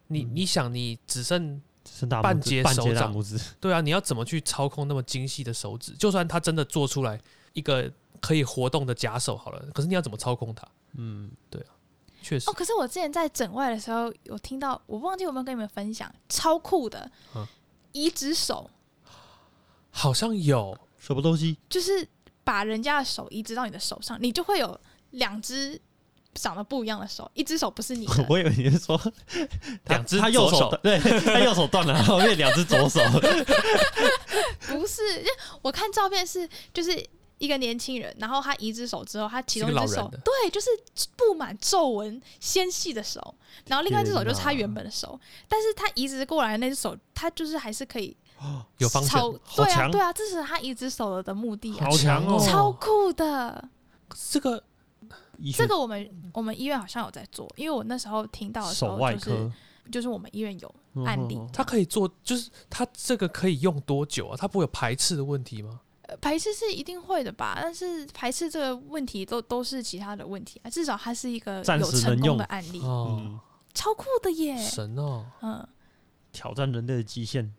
[0.09, 1.61] 你嗯你想，你只剩
[2.23, 5.93] 半截手掌拇指，对啊，你要怎么去操控那么精细的手指？
[5.93, 7.21] 就算他真的做出来
[7.55, 10.67] 一个可以活动的假手好了，可是你要怎么操控它？
[10.95, 11.69] 嗯，对啊
[12.21, 17.47] 确实哦，，可是我之前在诊外的时候有听到，我忘记有没有跟你们分享，超酷的嗯
[17.93, 18.69] 移植手，
[19.99, 20.77] 好像有。
[21.01, 21.57] 什么东西？
[21.71, 22.07] 就是
[22.45, 24.79] 把人家的手移植到你的手上，你就会有
[25.13, 25.81] 两只
[26.35, 28.13] 长得不一样的手，一只手不是你的。
[28.29, 28.99] 我以为你是说
[29.87, 30.71] 他两只他右左手。
[30.71, 33.01] 手对，他右手断了， 然后变两只左手，
[34.67, 35.03] 不是，
[35.63, 37.03] 我看照片是就是
[37.39, 40.19] 一个年轻人，然后他移植手之后，他其中一只手是个老人的。
[40.25, 40.69] 对，就是
[41.17, 43.35] 布满皱纹、纤细的手，
[43.67, 48.15] 然后另外一只手就是他原本的手，但是他移植过来的那只手，他就是还是可以
[48.79, 49.33] 有方超向。
[49.33, 52.39] 对啊好强对啊，这是他移植手的的目的啊好，强哦！
[52.47, 53.69] 超酷的。
[54.31, 54.63] 这个
[55.39, 59.53] 医学这个我们我们医院好像有在做，因为我那时候听到的时手候就是外科
[59.91, 60.75] 就是我们医院有
[61.05, 64.37] 案例他嗯嗯它可以做，就是他这个可以用多久啊？
[64.37, 65.81] 他不会有排斥的问题吗？
[66.03, 73.39] 呃排斥是一定会的吧，但是排斥这个问题都都是其他的问题啊，至少它是一个暂有成功时能用的案例，哦，嗯，
[73.75, 74.57] 超酷的耶！
[74.57, 75.27] 神哦！
[75.43, 75.69] 嗯，
[76.33, 77.53] 挑战人类的极限，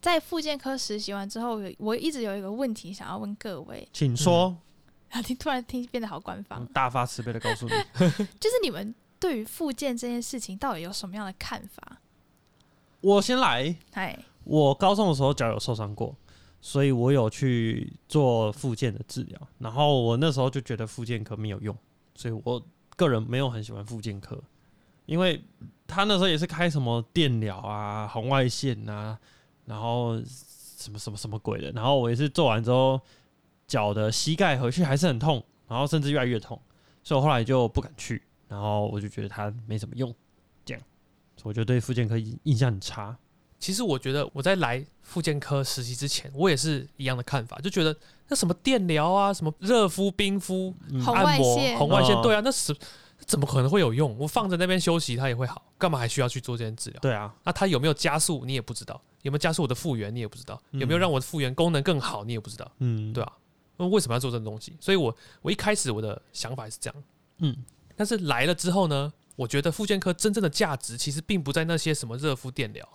[0.00, 4.56] 在复健科实习完之后，有我一直有一个问题想要问各位，请说，
[5.10, 7.72] 啊，听突然听变得好官方嗯，大发慈悲的告诉你，
[8.38, 11.98] 就是你们对于复健这件事情到底有什么样的看法？
[13.00, 13.74] 我先来。
[13.92, 16.14] 哎，我高中的时候脚有受伤过，
[16.60, 19.40] 所以我有去做复健的治疗。
[19.58, 21.76] 然后我那时候就觉得复健科没有用，
[22.14, 22.60] 所以我
[22.96, 24.36] 个人没有很喜欢复健科，
[25.06, 25.40] 因为
[25.86, 29.18] 他那时候也是开什么电疗啊、红外线啊，
[29.68, 31.70] 然后什么什么什么鬼的。
[31.72, 33.00] 然后我也是做完之后，
[33.66, 36.60] 脚的膝盖回去还是很痛，然后甚至越来越痛，
[37.04, 38.22] 所以我后来就不敢去。
[38.48, 40.14] 然后我就觉得它没什么用，
[40.64, 40.82] 这样，
[41.36, 43.14] 所以我就对复健科印印象很差。
[43.60, 47.94] 其实我觉得我在来复健科实习之前，我也是一样的看法，就觉得
[48.28, 50.72] 那什么电疗啊，什么热敷、冰敷、
[51.04, 52.74] 按摩、外线红外线，哦对啊，那是
[53.26, 54.16] 怎么可能会有用？
[54.16, 57.00] 我放在那边休息，它也会好，干嘛还需要去做这件治疗？
[57.00, 60.80] 对啊，那它有没有加速，你也不知道；有没有加速我的复原，你也不知道；嗯。
[60.80, 63.32] 有没有让我的复原功能更好，你也不知道，嗯，对啊，
[63.76, 64.76] 那为什么要做这种东西？
[64.80, 67.02] 所以我我一开始我的想法是这样，
[67.38, 67.56] 嗯，
[67.96, 72.88] 但是来了之后呢，我觉得复健科真正的价值其实并不在那些什么热敷、电疗，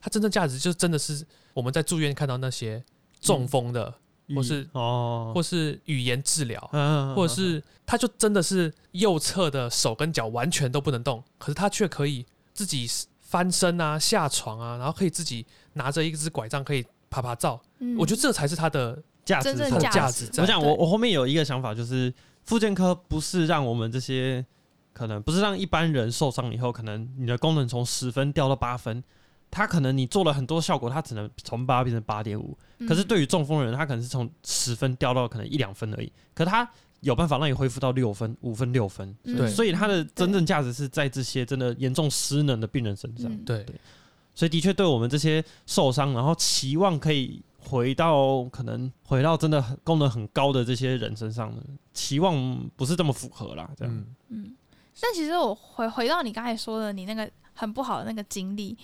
[0.00, 2.82] 它真正价值就真的是我们在住院看到那些
[3.20, 3.92] 中风的，
[4.34, 12.88] 或是哦，或是语言治疗，嗯或者是他就真的是右侧的手跟脚完全都不能动，可是他却可以自己
[13.20, 17.60] 翻身啊、下床啊，然后可以自己拿着一只拐杖可以爬爬照。
[17.78, 22.12] 嗯我觉得这才是他的价值它的真正价值我想，我我后面有一个想法，就是
[22.44, 24.44] 复健科不是让我们这些
[24.92, 29.02] 可能不是让一般人受伤以后，可能你的功能从十分掉到八分，
[29.50, 32.56] 他可能你做了很多效果，他只能从八变成八点五。
[32.78, 36.68] 嗯可是对于中风的人，他可能是从十分掉到可能一两分而已，可他
[37.00, 39.14] 有办法让你恢复到六分、五分、六分。
[39.24, 43.30] 嗯对所以它的真正价值是在这些真的严重失能的病人身上。
[43.30, 43.64] 嗯对
[44.34, 51.62] 所以的确对我们这些受伤，然后期望可以回到可能回到真的很功能很高的这些人身上呢，
[51.92, 53.70] 期望不是这么符合啦。
[53.76, 54.56] 这样，嗯，嗯，
[55.00, 58.76] 但其实我回回到你刚才说的，你那个很不好的那个经历，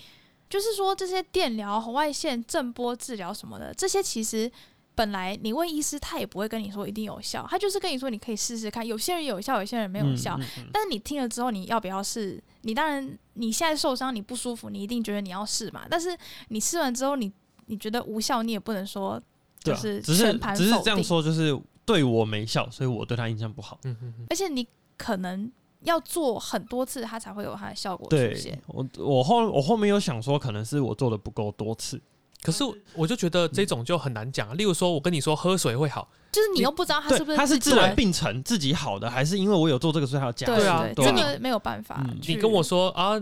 [0.51, 4.51] 就是说这些电疗、红外线、震波治疗什么的，这些其实
[4.97, 10.35] 本来你问医师，他也不会跟你说一定有效，他就是跟你说你可以试试看，有些人有效，有些人没有效。
[10.39, 12.43] 嗯嗯嗯但是你听了之后，你要不要试？
[12.63, 15.87] 你当然，你现在受伤，你不舒服，你一定觉得你要试嘛。
[15.91, 16.17] 但是
[16.49, 17.31] 你试完之后，你
[17.67, 19.23] 你觉得无效，你也不能说
[19.61, 21.55] 就是只是全盘只是这样说，就是
[21.85, 23.79] 对我没效，所以我对他印象不好。
[23.85, 28.59] 嗯嗯嗯，而且你可能要做很多次，它才会有它的效果出现。
[28.67, 32.01] 我我后我后面有想说，可能是我做的不够多次。
[32.47, 32.63] 可是
[32.95, 34.55] 我就觉得这种就很难讲啊。
[34.55, 42.17] 例如说，我跟你说喝水会好，就是你你又不知道它是不，是他是自然病程自己好的，还是因为我有做这个，所以他要加对啊真的啊这个没有办法嗯。
[42.23, 43.21] 你跟我说啊，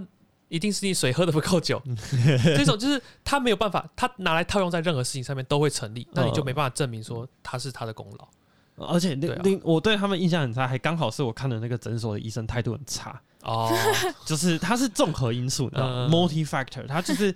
[0.48, 1.82] 一定是你水喝的不够久，
[2.44, 8.28] 这种就是他没有办法，他拿来套用在任何事情上面都会成立，那你就没办法证明说他是他的功劳。
[8.76, 13.72] 而且另对啊我对他们印象很差，还刚好是我看的那个诊所的医生态度很差，哦，
[14.26, 17.32] 就是他是综合因素，你知道吗嗯？multi factor，他就是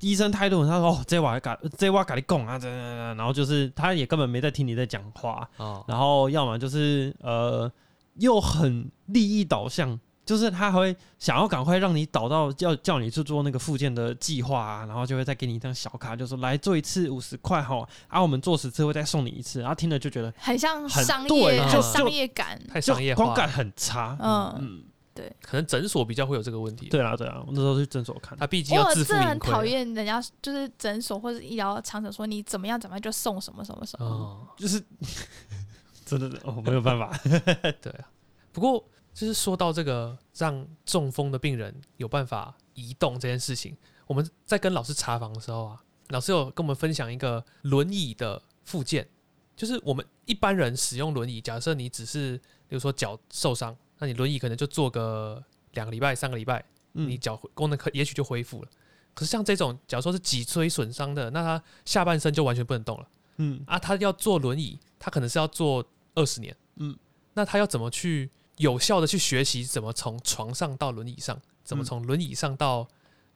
[0.00, 7.70] 医生态度，他说哦，这我改，这我改你讲啊，这然后就是他也根本没在听你在讲话，哦，然后要么就是呃
[8.16, 9.98] 又很利益导向。
[10.26, 22.60] 就是他还会想要赶快让你导到叫叫你去做那个附件的计划啊，然后就会再给你一张小卡，就说来做一次五十块哈，啊我们做十次会再送你一次，然后听了就觉得很像很商对业，就商业感。
[22.66, 24.18] 太就商业化了，观感很差。
[24.20, 24.82] 嗯，嗯，
[25.42, 29.38] 可能诊所比较会有这个问题。，对啊对啊，我那时候去诊所看，他毕竟要我自负很。
[29.38, 34.06] 讨厌人家就是诊所或者医疗场所说你怎么样怎么样就送什么什么什么。
[34.06, 34.82] 哦，就是
[36.04, 37.16] 真的是哦没有办法，
[37.80, 38.10] 对啊。
[38.52, 43.76] 不过就是说到这个让中风的病人有办法移动这件事情，
[44.06, 49.08] 我们在跟老师查房的时候啊，老师有跟我们分享一个轮椅的附件，
[49.54, 52.36] 就是我们一般人使用轮椅，假设你只是
[52.68, 58.68] 比如说脚受伤，那你轮椅可能就坐个两个礼拜、三个礼拜，嗯你脚功能可也许就恢复了。
[59.14, 63.78] 可是像这种，假如说是脊椎损伤的，那他下半身就完全不能动了嗯啊！
[63.78, 65.82] 他要坐轮椅，他可能是要坐
[66.14, 66.94] 二十年，嗯，
[67.32, 72.84] 那他要怎么去有效的去学习怎么从床上到轮椅上，怎么嗯从轮椅上到，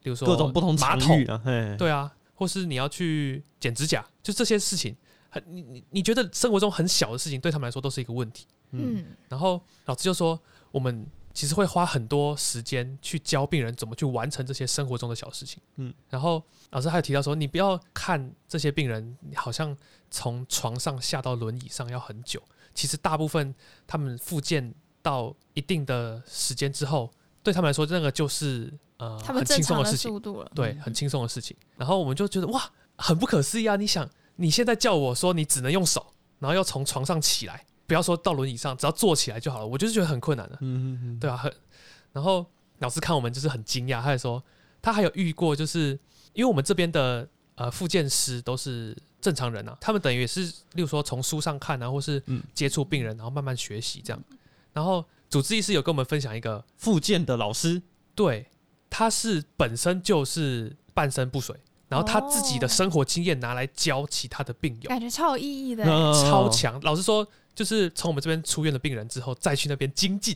[0.02, 1.40] 比如说各种不同马桶，啊，
[1.78, 4.94] 对啊，或是你要去剪指甲，就这些事情，
[5.30, 8.46] 很你你你觉得生活中很小的事情对他们来说都是一个问题。
[8.72, 10.38] 嗯嗯，然后老师就说，
[10.70, 15.62] 我们其实会花很多时间去教病人怎么去完成这些生活中的小事情。
[15.76, 19.76] 嗯，然后老师还有提到说，你不要看这些病人好像
[20.10, 22.42] 从床上下到轮椅上要很久，
[22.74, 23.54] 其实大部分
[23.86, 27.10] 他们复健到一定的时间之后，
[27.42, 30.10] 对他们来说，那个就是呃他们很正常的轻松的事情。
[30.10, 30.50] 速度了。
[30.54, 31.56] 对，很轻松的事情。
[31.76, 33.76] 然后我们就觉得哇，很不可思议啊！
[33.76, 41.18] 你想，你现在叫我说你只能用手，然后要从床上起来，不要说到轮椅上，只要坐起来就好了，我就是觉得很困难的、嗯嗯嗯。
[41.18, 41.52] 对啊，很。
[42.12, 42.46] 然后
[42.78, 44.40] 老师看我们就是很惊讶，他还说
[44.80, 45.98] 他还有遇过，就是
[46.32, 50.42] 因为我们这边的呃复健师都是正常人啊，他们等于也是，
[50.74, 52.40] 例如说从书上看啊，或是嗯。
[52.54, 54.22] 接触病人，然后慢慢学习这样。
[54.72, 57.82] 然后主治医师有跟我们分享一个，复健的老师，
[58.14, 58.46] 对，
[58.88, 61.56] 他是本身就是半身不遂，
[61.88, 62.70] 然后他自己的哦。
[62.70, 66.80] 生活经验拿来教其他的病友，感觉超有意义的超强。
[66.82, 67.26] 老实说，
[67.60, 70.34] 就是从我们这边出院的病人之后，再去那边精进，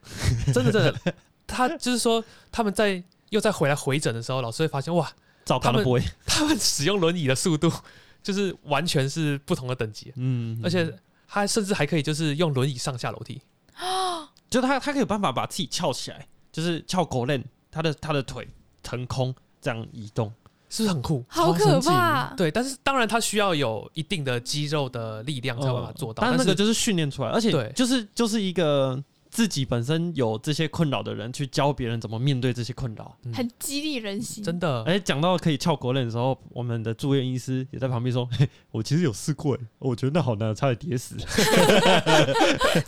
[0.54, 1.14] 真的真的，
[1.46, 5.06] 他就是说他们在又再回来回诊的时候，老师会发现哇，
[5.44, 7.70] 照他们他们不会， 他们使用轮椅的速度
[8.22, 10.90] 就是完全是不同的等级，嗯，而且
[11.28, 13.42] 他甚至还可以就是用轮椅上下楼梯。
[14.48, 18.48] 就他他可以有办法把自己翘起来，就是翘狗链，他的他的腿
[18.82, 20.32] 腾空这样移动，
[20.72, 21.22] 是不是很酷？
[21.28, 22.32] 好可怕！
[22.34, 26.22] 对，但是当然他需要有一定的肌肉的力量才有办法做到。
[26.22, 28.98] 但那个就是训练出来，而且对就是就是一个
[29.30, 33.14] 自己本身有这些困扰的人去教别人怎么面对这些困扰。
[33.24, 34.42] 嗯很激励人心。
[34.42, 41.16] 真的，而且讲到可以翘狗链的时候，我们的住院医师也在旁边说：“嘿，我其实有试过，哎我觉得那好难，差点跌死。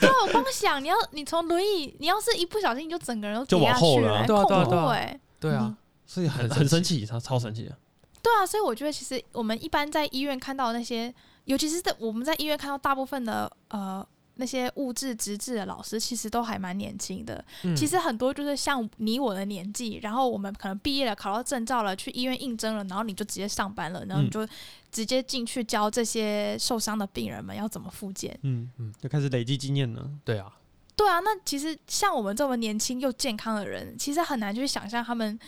[0.01, 5.18] 对啊，我光想你要你从轮椅，你要是一不小心，你就整个人都就跌下去往后了啊，对啊对啊。
[5.38, 7.77] 对啊，”所以很很生气，超超生气的。
[8.23, 11.12] 对啊，所以我觉得其实我们一般在医院看到那些，
[11.45, 17.45] 尤其是在我们在医院看到大部分的呃那些物质职质的老师，其实都还蛮年轻的。
[17.64, 24.49] 嗯其实很多就是像你我的年纪，然后我们可能毕业了，考到证照了，去医院应征了，然后你就直接上班了，然后你嗯就
[24.90, 28.33] 直接进去教这些受伤的病人们要怎么复健。
[28.43, 30.11] 嗯嗯嗯，就开始累积经验了。
[30.25, 30.51] 对啊，
[30.97, 35.38] 对啊，那其实像我们这么年轻又健康的人，其实很难去想象他们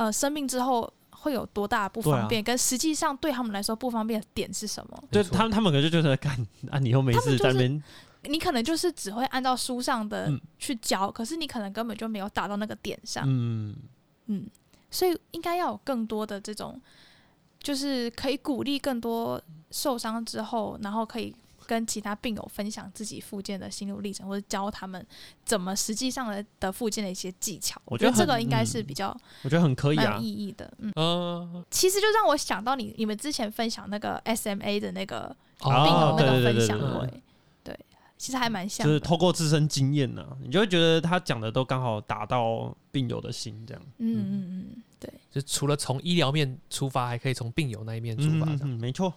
[0.00, 5.04] 呃生病之后会有多大的不方便，跟实际上对他们来说不方便的点是什么。
[5.10, 6.34] 对他们他们可能就觉得，干
[6.70, 7.82] 啊，你又没他们就是事在那边，
[8.22, 10.40] 你可能就是只会按照书上的嗯。
[10.58, 13.24] 去教，可是你可能根本就没有打到那个点上。
[13.26, 13.76] 嗯，
[14.26, 14.46] 嗯，
[14.90, 16.80] 所以应该要有更多的这种，
[17.62, 19.38] 就是可以鼓励更多
[19.70, 21.36] 受伤之后，然后可以
[21.70, 25.06] 跟其他病友分享自己复健的心路历程，或者教他们
[25.44, 27.80] 怎么实际上的的复健的一些技巧。
[27.84, 30.28] 我我觉得这个应该嗯是比较我觉得很可以啊有意。
[30.28, 30.68] 义的。
[30.78, 37.22] 嗯，嗯，其实就让我想到你你们之前分享那个 SMA 的那个哦病友那个分享会，
[37.62, 37.78] 对，
[38.18, 38.84] 其实还蛮像。
[38.84, 43.82] 就是透过自身经验呢、你就会觉得他讲的都刚好打到病友的心，这样。
[43.98, 48.60] 嗯嗯嗯，对，就除了从医疗面出发，还可以从病友那一面出发，这样。
[48.62, 49.12] 嗯嗯，没错。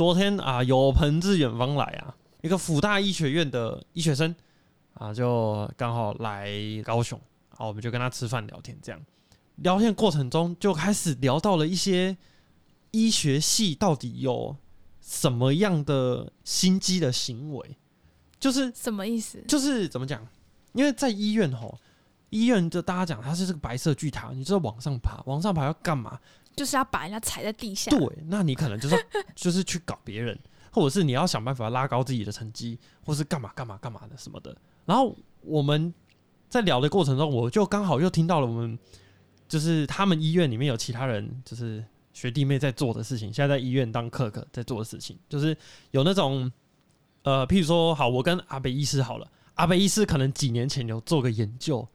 [0.00, 4.34] 好，昨天啊，有朋自远方来啊，一个辅大医学院的医学生
[4.94, 6.50] 啊，就刚好来
[6.82, 8.98] 高雄，好，我们就跟他吃饭聊天，这样
[9.56, 12.16] 聊天过程中就开始聊到了一些
[12.92, 14.56] 医学系到底有
[15.02, 17.76] 什么样的心机的行为，
[18.38, 19.44] 就是什么意思？
[19.46, 20.26] 就是怎么讲？
[20.72, 21.78] 因为在医院吼，
[22.30, 26.18] 医院就大家讲它是这个白色巨塔，你知道往上爬，往上爬要干嘛？
[26.60, 27.90] 就是要把人家踩在地下。
[27.90, 30.38] 对，那你可能就是 就是去搞别人，
[30.70, 34.54] 或者是你要想办法拉高自己的成绩，或是干嘛干嘛干嘛的什么的。
[34.84, 35.90] 然后我们
[36.50, 38.78] 在聊的过程中，我就刚好又听到了我们
[39.48, 45.56] 就是他们医院里面有其他人就是学弟妹在做的事情，现在在医院当客客在做的事情，就是
[45.92, 46.52] 有那种
[47.22, 51.88] 呃，譬如说，好，我跟阿北医师好了，阿北医师可能几年前有做个研究，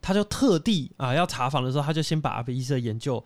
[0.00, 3.24] 他就特地啊要查房的时候，他就先把阿北医师的研究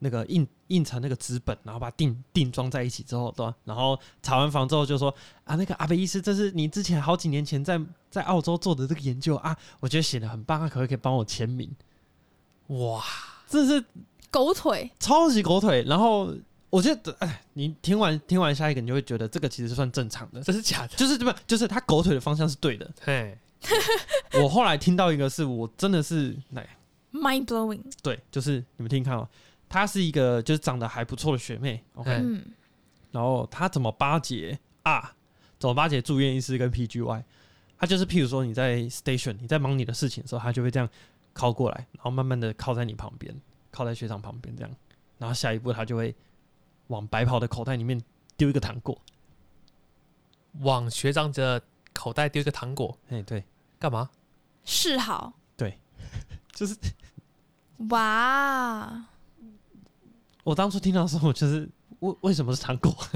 [0.00, 3.54] 那个印印成那个纸本，然后把它定定装在一起之后，对吧？
[3.64, 7.80] 然后查完房之后就说啊，那个阿贝医师，这是你之前好几年前在
[8.10, 11.70] 在澳洲做的这个研究啊，我觉得写的很棒，啊可不可以帮我签名？
[12.68, 13.02] 哇，
[13.48, 13.82] 这是
[14.30, 15.82] 狗腿，超级狗腿。
[15.86, 16.34] 然后
[16.68, 20.94] 我觉得，哎，你听完听完下一个，你就会觉得这个其实算正常的，这是假的？
[20.96, 21.34] 就是对吧？
[21.46, 22.90] 就是他狗腿的方向是对的。
[23.00, 23.38] 嘿，
[24.34, 26.76] 我后来听到一个是我真的是哎
[27.12, 27.80] ，mind blowing。
[28.02, 29.26] 对，就是你们听看哦，
[29.68, 32.10] 她是一个就是长得还不错的学妹，OK，
[33.10, 35.14] 然后她怎么巴结啊？
[35.58, 37.22] 怎么巴结住院医师跟 PGY？
[37.78, 40.88] 她就是譬如说你在 station 你在忙你的事情的时候，她就会这样
[41.32, 43.34] 靠过来，然后慢慢的靠在你旁边，
[43.70, 44.70] 靠在学长旁边这样，
[45.18, 46.14] 然后下一步她就会
[46.88, 48.00] 往白袍的口袋里面
[48.36, 49.00] 丢一个糖果，
[50.60, 51.62] 往学长的
[51.92, 53.44] 口袋丢一个糖果，哎，对，
[53.78, 54.10] 干嘛？
[54.64, 55.32] 示好。
[55.56, 55.78] 对
[56.52, 56.76] 就是
[57.90, 59.06] 哇，
[60.48, 61.68] 我当初听到的时候，我就是
[62.00, 62.90] 为为什么是糖果？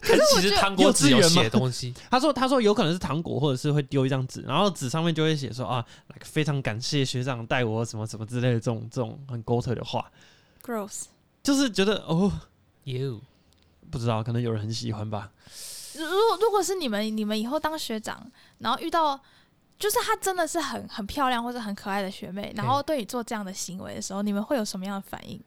[0.00, 10.10] 可是其实糖果只有写东西，他说：“他说有可能是糖果，或者是会丢一张纸，然后纸上面就会写说啊，like 非常感谢学长带我什么什么之类的这种这种很狗腿的话
[10.64, 11.02] ，gross。
[11.42, 12.32] 就是觉得哦
[12.84, 13.20] ，，you，
[13.90, 15.30] 不知道，可能有人很喜欢吧。
[15.94, 18.26] 如如果如果是你们，你们以后当学长，
[18.60, 19.20] 然后遇到
[19.78, 25.40] 就是她真的是很很漂亮或者很可爱的学妹，然后对你做这样的行为的时候，你们会有什么样的反应？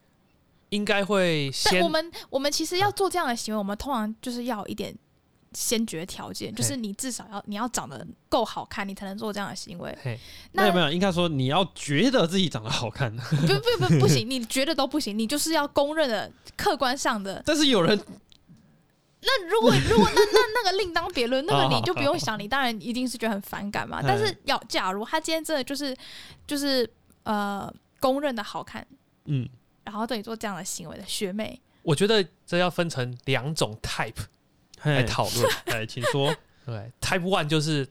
[0.69, 4.93] 应该会先但我们我们其实要做这样的行为，我们通常就是要一点
[5.53, 10.19] 先决条件，就是你至少要你要长得够好看，你才能做这样的行为。
[10.51, 17.41] 那有没有，应该说你要觉得自己长得好看，不不不不行，你觉得都不行，你就是要公认的客观上的。
[17.47, 17.97] 但是有人
[19.27, 23.99] 那如果 如果那那那个另当别论，那个你就不用想，你当然一定是觉得很反感嘛。
[24.01, 24.05] 嗯。
[24.07, 25.93] 但是要假如他今天真的就是
[26.47, 26.89] 就是
[27.23, 28.87] 呃公认的好看，
[29.25, 29.47] 嗯，
[29.83, 34.15] 然后对你做这样的行为的学妹，我觉得这要分成两种 type
[34.83, 35.51] 来，讨论。
[35.67, 36.33] 哎，请说，
[36.65, 37.85] 对，Type One 就是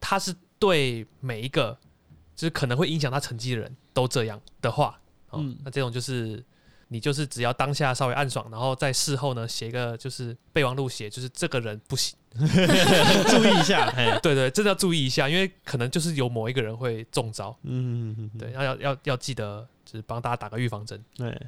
[0.00, 1.76] 他是对每一个
[2.34, 4.98] 就是可能会影响他成绩的人都这样的话，
[5.30, 5.58] 哦，嗯。
[5.64, 6.42] 那这种就是
[6.88, 20.98] 你就是只要当下稍微暗爽，然后在事后呢写一个就是备忘录写，就是这个人不行， 注意一下，嘿， 对对，真的要注意一下，因为可能就是有某一个人会中招，嗯，嗯对，，要要要要记得就是帮大家打个预防针。
[21.18, 21.46] 嗯对，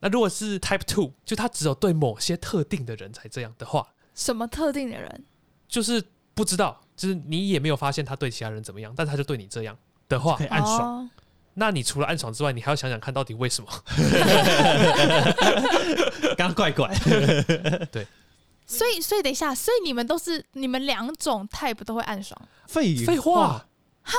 [0.00, 5.24] 那如果是 Type Two，就他只有对某些特定的人才这样的话，什么特定的人？
[5.68, 6.02] 就是
[6.34, 9.76] 不知道，就是你也没有发现他对其他人怎么样，但是他就对你这样
[10.08, 11.10] 的话可以，暗爽，哦
[11.58, 13.68] 那你除了暗爽之外，你还要想想看到底为什么？
[16.36, 16.94] 刚刚怪怪，
[18.66, 23.66] 所以所以等一下，所以你们都是你们两种 type 都会暗爽，废废话，
[24.02, 24.14] 哈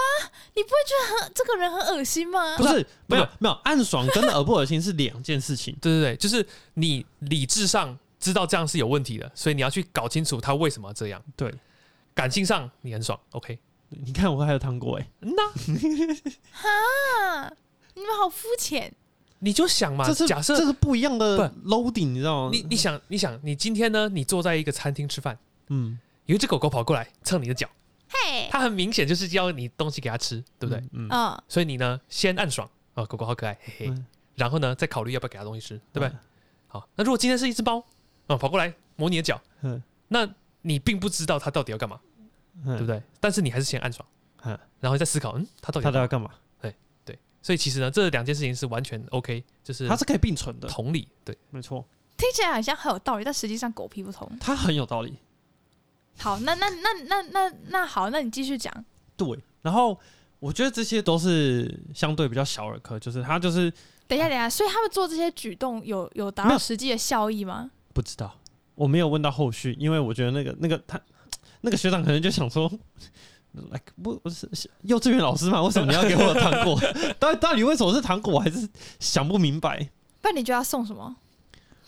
[0.56, 2.58] 你不会觉得很这个人很恶心吗？
[2.58, 5.76] 不是，不是没有没有，暗爽跟恶不恶心是两件事情。
[5.82, 11.22] 对对对，就是你理智上知道这样是有问题的，所以你要去搞清楚他为什么要这样。
[11.36, 11.54] 对，
[12.14, 13.58] 感性上你很爽，OK？
[13.90, 15.42] 你看我还有糖果哎，嗯呐，
[16.52, 17.54] 哈，
[17.96, 18.94] 你们好肤浅。
[19.42, 22.50] 你就想嘛这，是假设这是不一样的 loading，你知道吗？
[22.52, 25.38] 你你想你想你今天呢，你坐在一个餐厅吃饭，
[25.70, 27.70] 嗯，有一只狗狗跑过来蹭你的脚，
[28.10, 30.84] 嘿，它很明显就是要你东西给它吃，对不对？
[30.92, 36.10] 嗯，嗯，所以你呢先暗爽哦，狗狗好可爱，嘿嘿，嗯然后呢再考虑要不要给它东西吃，对不对？
[36.10, 36.20] 嗯？
[36.68, 37.82] 好，那如果今天是一只猫，
[38.28, 40.28] 哦，跑过来磨你的脚，嗯那
[40.64, 41.98] 你并不知道它到底要干嘛，
[42.66, 42.86] 对对不？
[42.88, 43.02] 对？
[43.20, 44.08] 但是你还是先暗爽，
[44.44, 45.92] 嗯然后再思考，嗯，他到底要干嘛？
[45.92, 46.32] 他都要干嘛？
[46.62, 51.86] 对对，所以其实呢，这两件事情是完全 OK，就是它是可以并存的，同理，对，没错，
[52.18, 54.30] 听起来好像很有道理，但实际上狗屁不通。
[54.40, 55.18] 它很有道理。
[56.18, 58.74] 好，那那那那那那好，那你继续讲。
[59.16, 59.98] 对，然后
[60.40, 63.72] 我觉得这些都是相对比较小儿科，就是他就是
[64.08, 67.72] 等一下，等一下，所以他们做这些举动有有达到实际的效益吗？
[67.94, 68.38] 不知道，
[68.76, 71.00] 我没有问到后续，因为我觉得那个那个他
[71.62, 72.72] 那个学长可能就想说。
[73.72, 75.60] 来，不，我是是幼稚园老师嘛？
[75.64, 76.80] 为什么你要给我糖果？
[77.18, 78.36] 到底到底为什么是糖果？
[78.36, 79.90] 我还是想不明白。
[80.22, 81.16] 不然你觉得要送什么？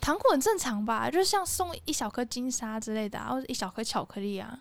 [0.01, 4.59] 糖果很正常吧，就像送一小颗金沙之类的、啊，或者一小颗巧克力啊。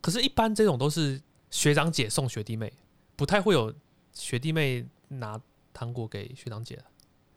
[0.00, 2.72] 可是，一般这种都是学长姐送学弟妹，
[3.14, 3.72] 不太会有
[4.12, 5.40] 学弟妹拿
[5.72, 6.84] 糖果给学长姐的。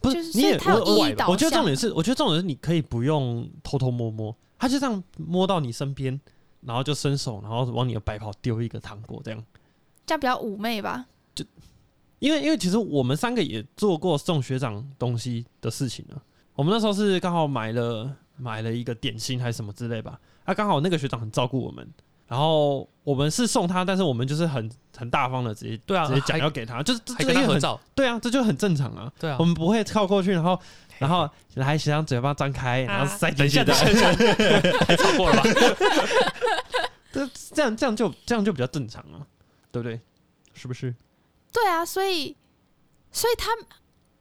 [0.02, 6.20] 不就是你也我我意义导我觉得重点是，我觉得重点是你可以不用偷偷摸摸，他就这样摸到你身边，
[6.66, 9.44] 然后就伸手，然后往你的白袍丢一个糖果，这样。
[10.06, 11.06] 这样比较妩媚吧？
[11.34, 11.46] 就
[12.20, 16.22] 因为因为其实我们三个也做过送学长东西的事情了。
[16.56, 21.88] 我们那时候是刚好买了买了一个点心还是什么之类吧，啊，刚好那个学长很照顾我们，
[22.28, 29.12] 然后我们是送他，但是我们就是很很大方的直接对啊直接讲要给他，就是这个合照，对啊，这就很正常啊。
[29.20, 30.60] 对啊我，们不会跳过去，然后
[31.00, 35.50] 然后还想让嘴巴张开，然后塞进去的，太超 过了吧？
[37.12, 39.22] 这这样这样就这样就比较正常啊，
[39.72, 40.00] 对不对？
[40.54, 40.94] 是不是？
[41.52, 42.36] 对啊，所以
[43.12, 43.52] 所以他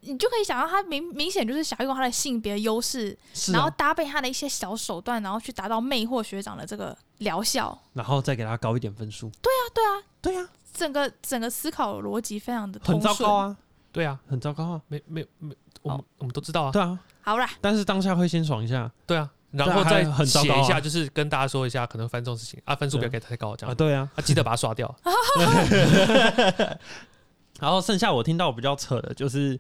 [0.01, 7.81] 你就可以想到，他明明显就是想要用他的性别优势，是然后啊，搭配他的一些小手段，然后去达到魅惑学长的这个疗效。
[7.93, 13.35] 然后再给他高一点分数，对啊，对啊，对啊，整个整个思考逻辑非常的通很糟顺糕。
[13.37, 13.57] 啊，
[13.93, 18.91] 对啊，很糟糕啊，没没没，我们我们都知道啊，对啊，好啦，但是当下会先爽一下。
[19.07, 24.95] 对啊，然后再写一下，就是跟大家说一下，可能翻这种事情啊，分数不要给太高，这啊，样对啊，啊，记得把它刷掉。
[27.61, 29.59] 然后剩下我听到比较扯的就是，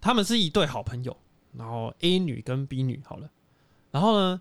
[0.00, 1.16] 他们是一对好朋友，
[1.52, 3.28] 然后 A 女跟 B 女好了，
[3.90, 4.40] 然后呢，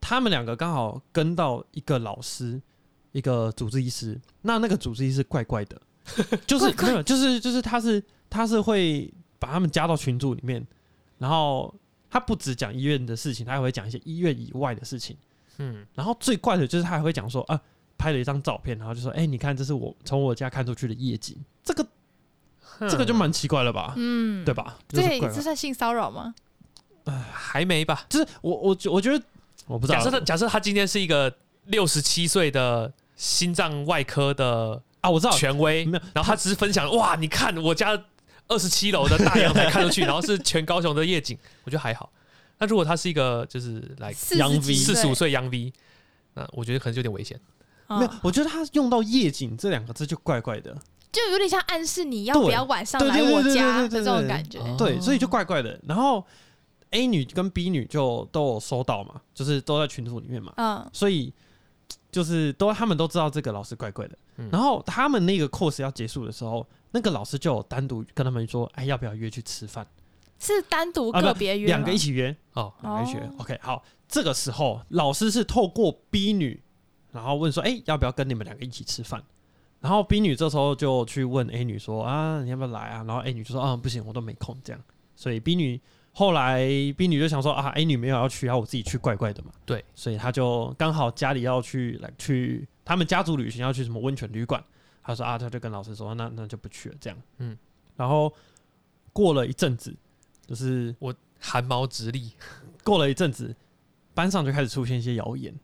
[0.00, 2.60] 他们两个刚好跟到一个老师，
[3.12, 5.80] 一个主治医师，那那个主治医师怪怪的，
[6.46, 10.66] 就是 怪怪没有，就是就是他是他是会把他们加到群组里面，
[11.18, 11.74] 然后
[12.10, 15.16] 他不只讲医院的事情，他还会讲一些医院以外的事情。
[15.58, 17.60] 嗯，然后最怪的就是他还会讲说啊，
[17.96, 21.86] 拍了一张照片，然后就说，哎、你看这是我从我家看出去的夜景，这个
[22.80, 24.52] 这个就蛮奇怪了吧，嗯，对？
[24.52, 24.78] 吧？
[24.88, 26.34] 这也这算性骚扰吗？
[27.32, 28.04] 还没吧？
[28.08, 29.24] 就是我我觉我觉得
[29.66, 31.34] 我不知道假设他假设他今天是一个
[31.66, 37.98] 六十七岁的心脏外科的啊，我知道，权威，没有然后他只是分享，哇，你看我家
[38.48, 42.10] 二十七楼的大阳台看出去， 然后是全高雄的夜景，我觉得还好。
[42.58, 45.72] 那如果他是一个就是来四杨十 V 四十五岁洋 V，
[46.34, 47.38] 那我觉得可能就有点危险。
[47.88, 50.76] 嗯没有，我觉得他用到夜景这两个字就怪怪的，
[51.12, 54.58] 就有点像暗示你要对不要晚上对来我家的这种感觉。
[54.58, 55.78] 哦对，所以就怪怪的。
[55.86, 56.24] 然后
[56.90, 61.32] A 女跟 B 女就都有收到嘛，就是都在群组里面嘛，嗯，所以
[62.10, 64.18] 就是都他们都知道这个老师怪怪的。
[64.38, 66.66] 嗯然后他们那个 course 要结束的时候，
[66.96, 69.86] 那个老师就有单独跟他们说，哎，要不要约去吃饭？
[70.38, 73.34] 是单独个别约两个一起约，哦，两个一起约哦。
[73.40, 76.58] OK，好，这个时候老师是透过 B 女，
[77.12, 79.22] 然后问说，哎，要不要跟你们两个一起吃饭？
[79.80, 83.04] 然后 B 女这时候就去问 A 女说啊，你要不要来啊？
[83.06, 84.82] 然后 A 女就说啊，不行，我都没空这样。
[85.14, 85.78] 所以 B 女
[86.12, 86.64] 后来
[86.96, 89.52] B 女就想说啊，A 女没有要去，然后我自己去，怪怪的嘛。
[89.66, 94.62] 对，所以她就刚好家里要去来去他们家族旅行要去什么温泉旅馆，
[95.06, 97.16] 她说啊，他就跟老师说那那就不去了这样。
[97.38, 97.56] 嗯，
[97.96, 98.32] 然后
[99.12, 99.94] 过了一阵子，
[100.44, 102.32] 就是我汗毛直立，
[102.82, 103.54] 过了一阵子，
[104.14, 105.54] 班上就开始出现一些谣言，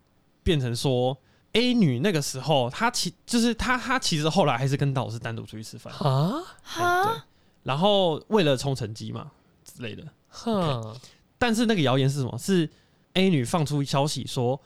[0.45, 1.19] 变成说
[1.55, 6.41] A 女那个时候，她其就是她她其实后来还是跟导师单独出去吃饭，啊，
[6.77, 7.23] 哎对，
[7.65, 9.33] 然后为了冲成绩嘛
[9.65, 10.05] 之类的。
[10.29, 10.97] 哼，
[11.37, 12.39] 但是那个谣言是什么？
[12.39, 12.71] 是
[13.15, 14.59] A 女放出消息说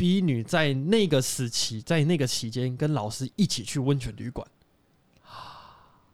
[0.00, 4.48] B 女在那个时期，在那个期间跟老师一起去温泉旅馆，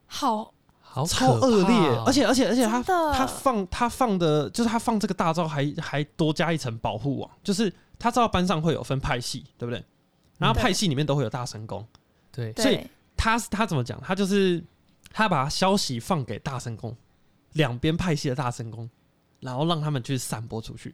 [0.07, 9.80] 好，好超恶劣，哦而且而且而且他他放他放的，就是他放这个大招还还多加一层保护网，就是他知道班上会有分派系，对不对？
[10.37, 11.87] 然后派系里面都会有大神功，
[12.32, 12.84] 对，所以，
[13.16, 14.01] 他是他怎么讲？
[14.03, 14.61] 他就是
[15.12, 16.97] 他把消息放给大神功，
[17.53, 18.91] 两边派系的大神功，
[19.39, 20.93] 然后让他们去散播出去。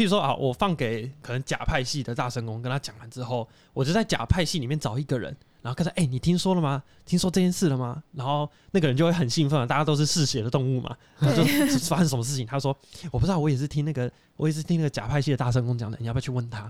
[0.00, 6.82] 譬如说啊，我放给可能甲派系的大神功，跟他讲完之后，我就在甲派系里面找一个人，然后跟他，哎、你听说了吗？
[7.04, 8.02] 听说这件事了吗？
[8.12, 12.46] 然后那个人就会很兴奋啊，大家都是嗜血的动物嘛，然后就就发生什么事情？
[12.46, 12.74] 他说
[13.10, 16.60] 我不知道，我也是听那个，我也是听那个甲派系的大神功讲的，你要不要去问他？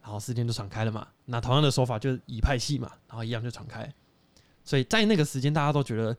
[0.00, 1.08] 然后事件就传开了嘛。
[1.24, 3.92] 那同样的说法就是乙派系嘛，然后一样就传开。
[4.62, 6.16] 所以在那个时间，大家都觉得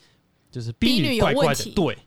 [0.51, 1.97] 就是 B 女怪怪的，对，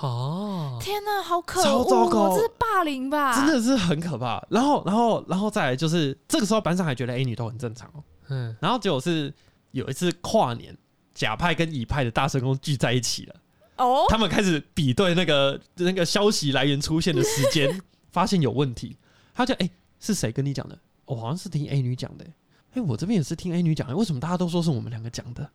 [0.00, 2.36] 哦，天哪，好可超糟糕哦！
[2.36, 3.34] 这是霸凌吧？
[3.34, 4.44] 真的是很可怕。
[4.50, 8.04] 然后，然后，然后再来就是这个时候班上还觉得 A 女都很正常哦。
[8.28, 9.32] 嗯，然后结果是
[9.72, 10.76] 有一次跨年，
[11.14, 13.34] 甲派跟乙派的大神功聚在一起了，
[13.78, 17.80] 哦，他们开始比对那个那个消息来源出现的时间，
[18.12, 18.96] 发现有问题。
[19.34, 20.78] 他就哎、是谁跟你讲的？
[21.06, 22.26] 我、好像是听 A 女讲的、
[22.74, 25.48] 哎、我这边也是听 A 女讲的，为什么大家都说是我们两个讲的？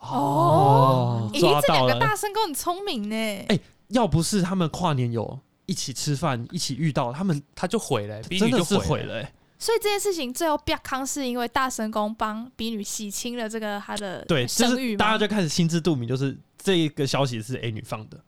[0.00, 1.62] 哦，咦，抓到了！
[1.62, 3.16] 这两个大神公很聪明呢。
[3.48, 18.18] 哎要不是他们跨年有一起吃饭，一起遇到，他们他就毁了真的女就是毁毁了、哎所以这件事情最后变康是因为大神公帮比女洗清了这个他的对，就声誉大家就开始心知肚明，就是这个消息是 A 女放的，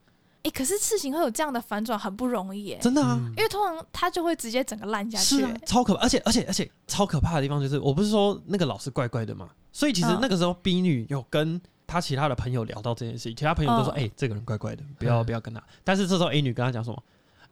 [0.43, 3.17] 哎、可是事情会有这样的反转很不容易耶，真的啊。
[3.19, 5.37] 嗯因为通常他就会直接整个烂下去。
[5.39, 15.63] 是啊，超可怕，而且而且而且超可怕的地方就是，我不是说那个老师怪怪的嘛，所以其实嗯那个时候 B 女有跟她其他的朋友聊到这件事情，其他朋友都说，嗯哎、这个人怪怪的，不要嗯不要跟他。
[15.83, 17.03] 但是这时候 A 女跟他讲什么？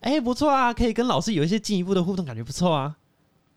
[0.00, 2.96] 哎、不错啊，可以跟老师有一些进一步的互动，感觉不错啊。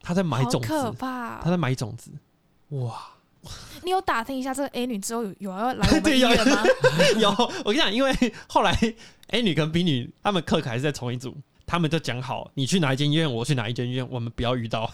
[0.02, 2.12] 他在买种子，可怕他在买种子。
[2.70, 3.02] 哇，
[3.84, 6.64] 你有打听一下这个 A 女之后有有要来我们 医院吗？
[7.18, 7.30] 有，
[7.64, 8.14] 我跟你讲，因为
[8.50, 8.78] 后来
[9.28, 14.92] A 女跟 B 女他们课还是在同一组，他们就讲好，你去哪一间医院，我去哪一间医院，我们不要遇到。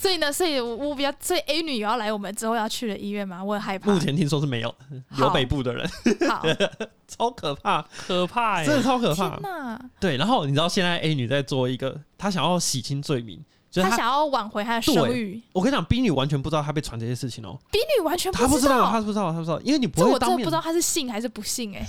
[0.00, 3.44] 所以呢，所以我我比较，所以 A 女有要来我们之后要去的医院吗？
[3.44, 3.92] 我很害怕。
[3.92, 4.74] 目前听说是没有，
[5.18, 5.86] 有北部的人，
[6.26, 6.42] 好，
[7.06, 9.42] 超可怕，可怕真的哎，超可怕天。
[9.42, 13.94] 哪，对，然后你知道现在 A 女在做一个，她想要洗清罪名，就是她。
[13.94, 20.56] 想要挽回她的声誉我跟你讲，B 女完全不知道她被传这些事情哦，，B 女完全她不知道，她不知道，她不知道，因为你不这会当面我真的不知。
[20.56, 21.86] 道她是信还是不信哎、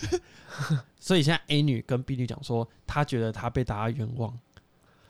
[0.99, 4.38] 所以现在 A 女跟 B 女讲说，她觉得她被大家冤枉，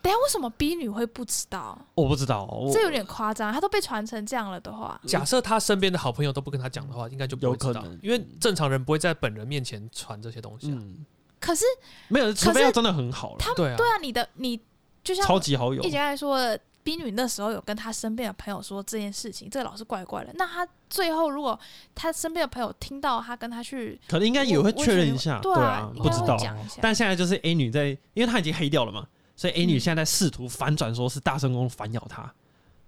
[0.01, 1.77] 等一下为什么 B 女会不知道？
[1.93, 10.75] 我不知道，我这有点夸张，她都被传成这样了的话，假设她身边的好朋友都不跟她讲的话，应该就不会知道有可能，因为正常人不会在本人面前传这些东西啊。
[10.75, 11.05] 嗯，
[11.39, 11.65] 可是
[12.07, 14.59] 没有，除非要真的很好了，对啊，对啊，你的你
[15.03, 20.31] 就像超级好友一，刚才说的，B 女那时候有跟她身边的朋友说这件事情，这个老师怪怪的。
[20.35, 21.59] 那她最后如果
[21.93, 26.37] 她身边的朋友听到她跟她去，可能应该也会确认一下，对啊，不知道。
[26.81, 29.07] 但现在就是 A 女在，因为她已经黑掉了嘛，
[29.41, 32.31] 所以 A 女嗯现在在试图反转，说是大圣公反咬她。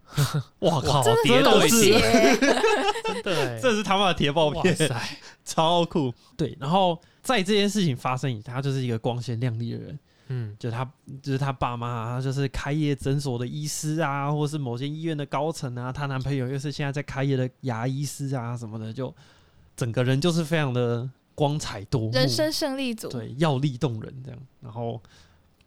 [0.59, 1.03] 哇靠！
[1.23, 1.99] 叠对是血
[3.03, 6.13] 真的欸，这是他妈的铁爆哇片，塞，超酷。
[6.37, 9.99] 对，然后在这件事情发生以前，他就是一个光鲜亮丽的人。
[10.27, 10.87] 嗯，就他
[11.23, 19.11] 就是他爸妈啊，就是开业诊所的医师啊，或是某些医院的高层啊，她男朋友又是现在在开业的牙医师啊什么的，就
[19.75, 24.39] 整个人就是非常的光彩多姿，人生胜利组，对耀力动人这样。
[24.61, 25.01] 然后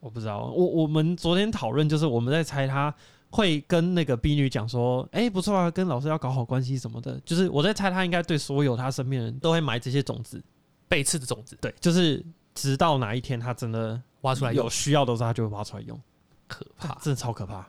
[0.00, 2.94] 我不知道，我我们昨天讨论就是我们在猜他
[3.30, 10.42] 会跟那个 B 女讲说，哎、不错啊，跟老师要搞好关系什么的，就是我在猜他应该对所有他身边的人都会埋这些种子，
[10.88, 12.24] 背刺的种子对，就是
[12.54, 16.00] 直到哪一天他真的挖出来有，需要的时候，他就会挖出来用。
[16.46, 16.94] 可怕。
[17.02, 17.68] 真的超可怕。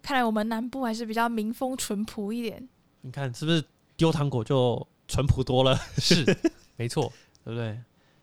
[0.00, 2.68] 看来我们南部还是比较民风淳朴一点。
[3.00, 3.62] 你看是不是
[3.96, 6.24] 丢糖果就淳朴多了，是，
[6.76, 7.12] 没错，
[7.44, 7.78] 对不对？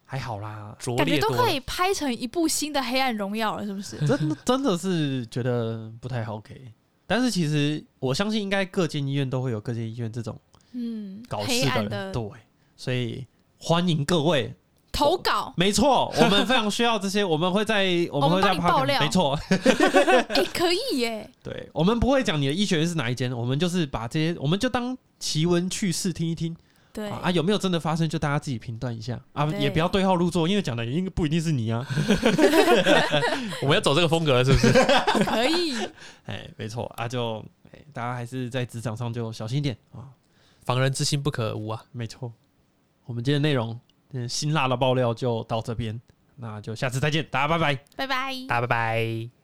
[0.05, 1.37] 还好啦，拙感觉劣多了。
[1.37, 3.97] 都可以拍成一部新的《黑暗荣耀》了，是不是？
[4.05, 6.71] 真的真的是觉得不太 OK。
[7.07, 10.39] 但是其实我相信，应该各间医院都会有各间医院这种
[10.73, 12.23] 嗯，搞事的人，黑暗的对，
[12.75, 13.25] 所以
[13.57, 14.53] 欢迎各位。
[14.91, 21.29] 投稿，没错，我们非常需要这些， 我们会在我们会在我们帮你爆料没错， 哎，可以耶！
[21.43, 26.55] 对，我们不会讲你的医学院是哪一间，我们就是把这些，我们就当奇闻趣事听一听
[26.95, 31.85] 对，啊啊，有没有真的发生，就大家自己评断一下啊，也不要对号入座，因为讲的也应该不一定是你啊，
[33.61, 34.71] 我们要走这个风格了，是不是？
[35.25, 35.75] 可以。
[36.25, 37.43] 哎，没错啊，就
[37.73, 40.07] 哎，大家还是在职场上就小心一点啊。
[40.63, 41.83] 防人之心不可无啊。
[41.91, 42.31] 没错，
[43.05, 43.77] 我们今天的内容，
[44.13, 45.99] 嗯，辛辣的爆料就到这边，
[46.37, 47.75] 那就下次再见，大家拜拜。
[47.97, 48.33] 拜拜。
[48.47, 49.34] 大家拜拜。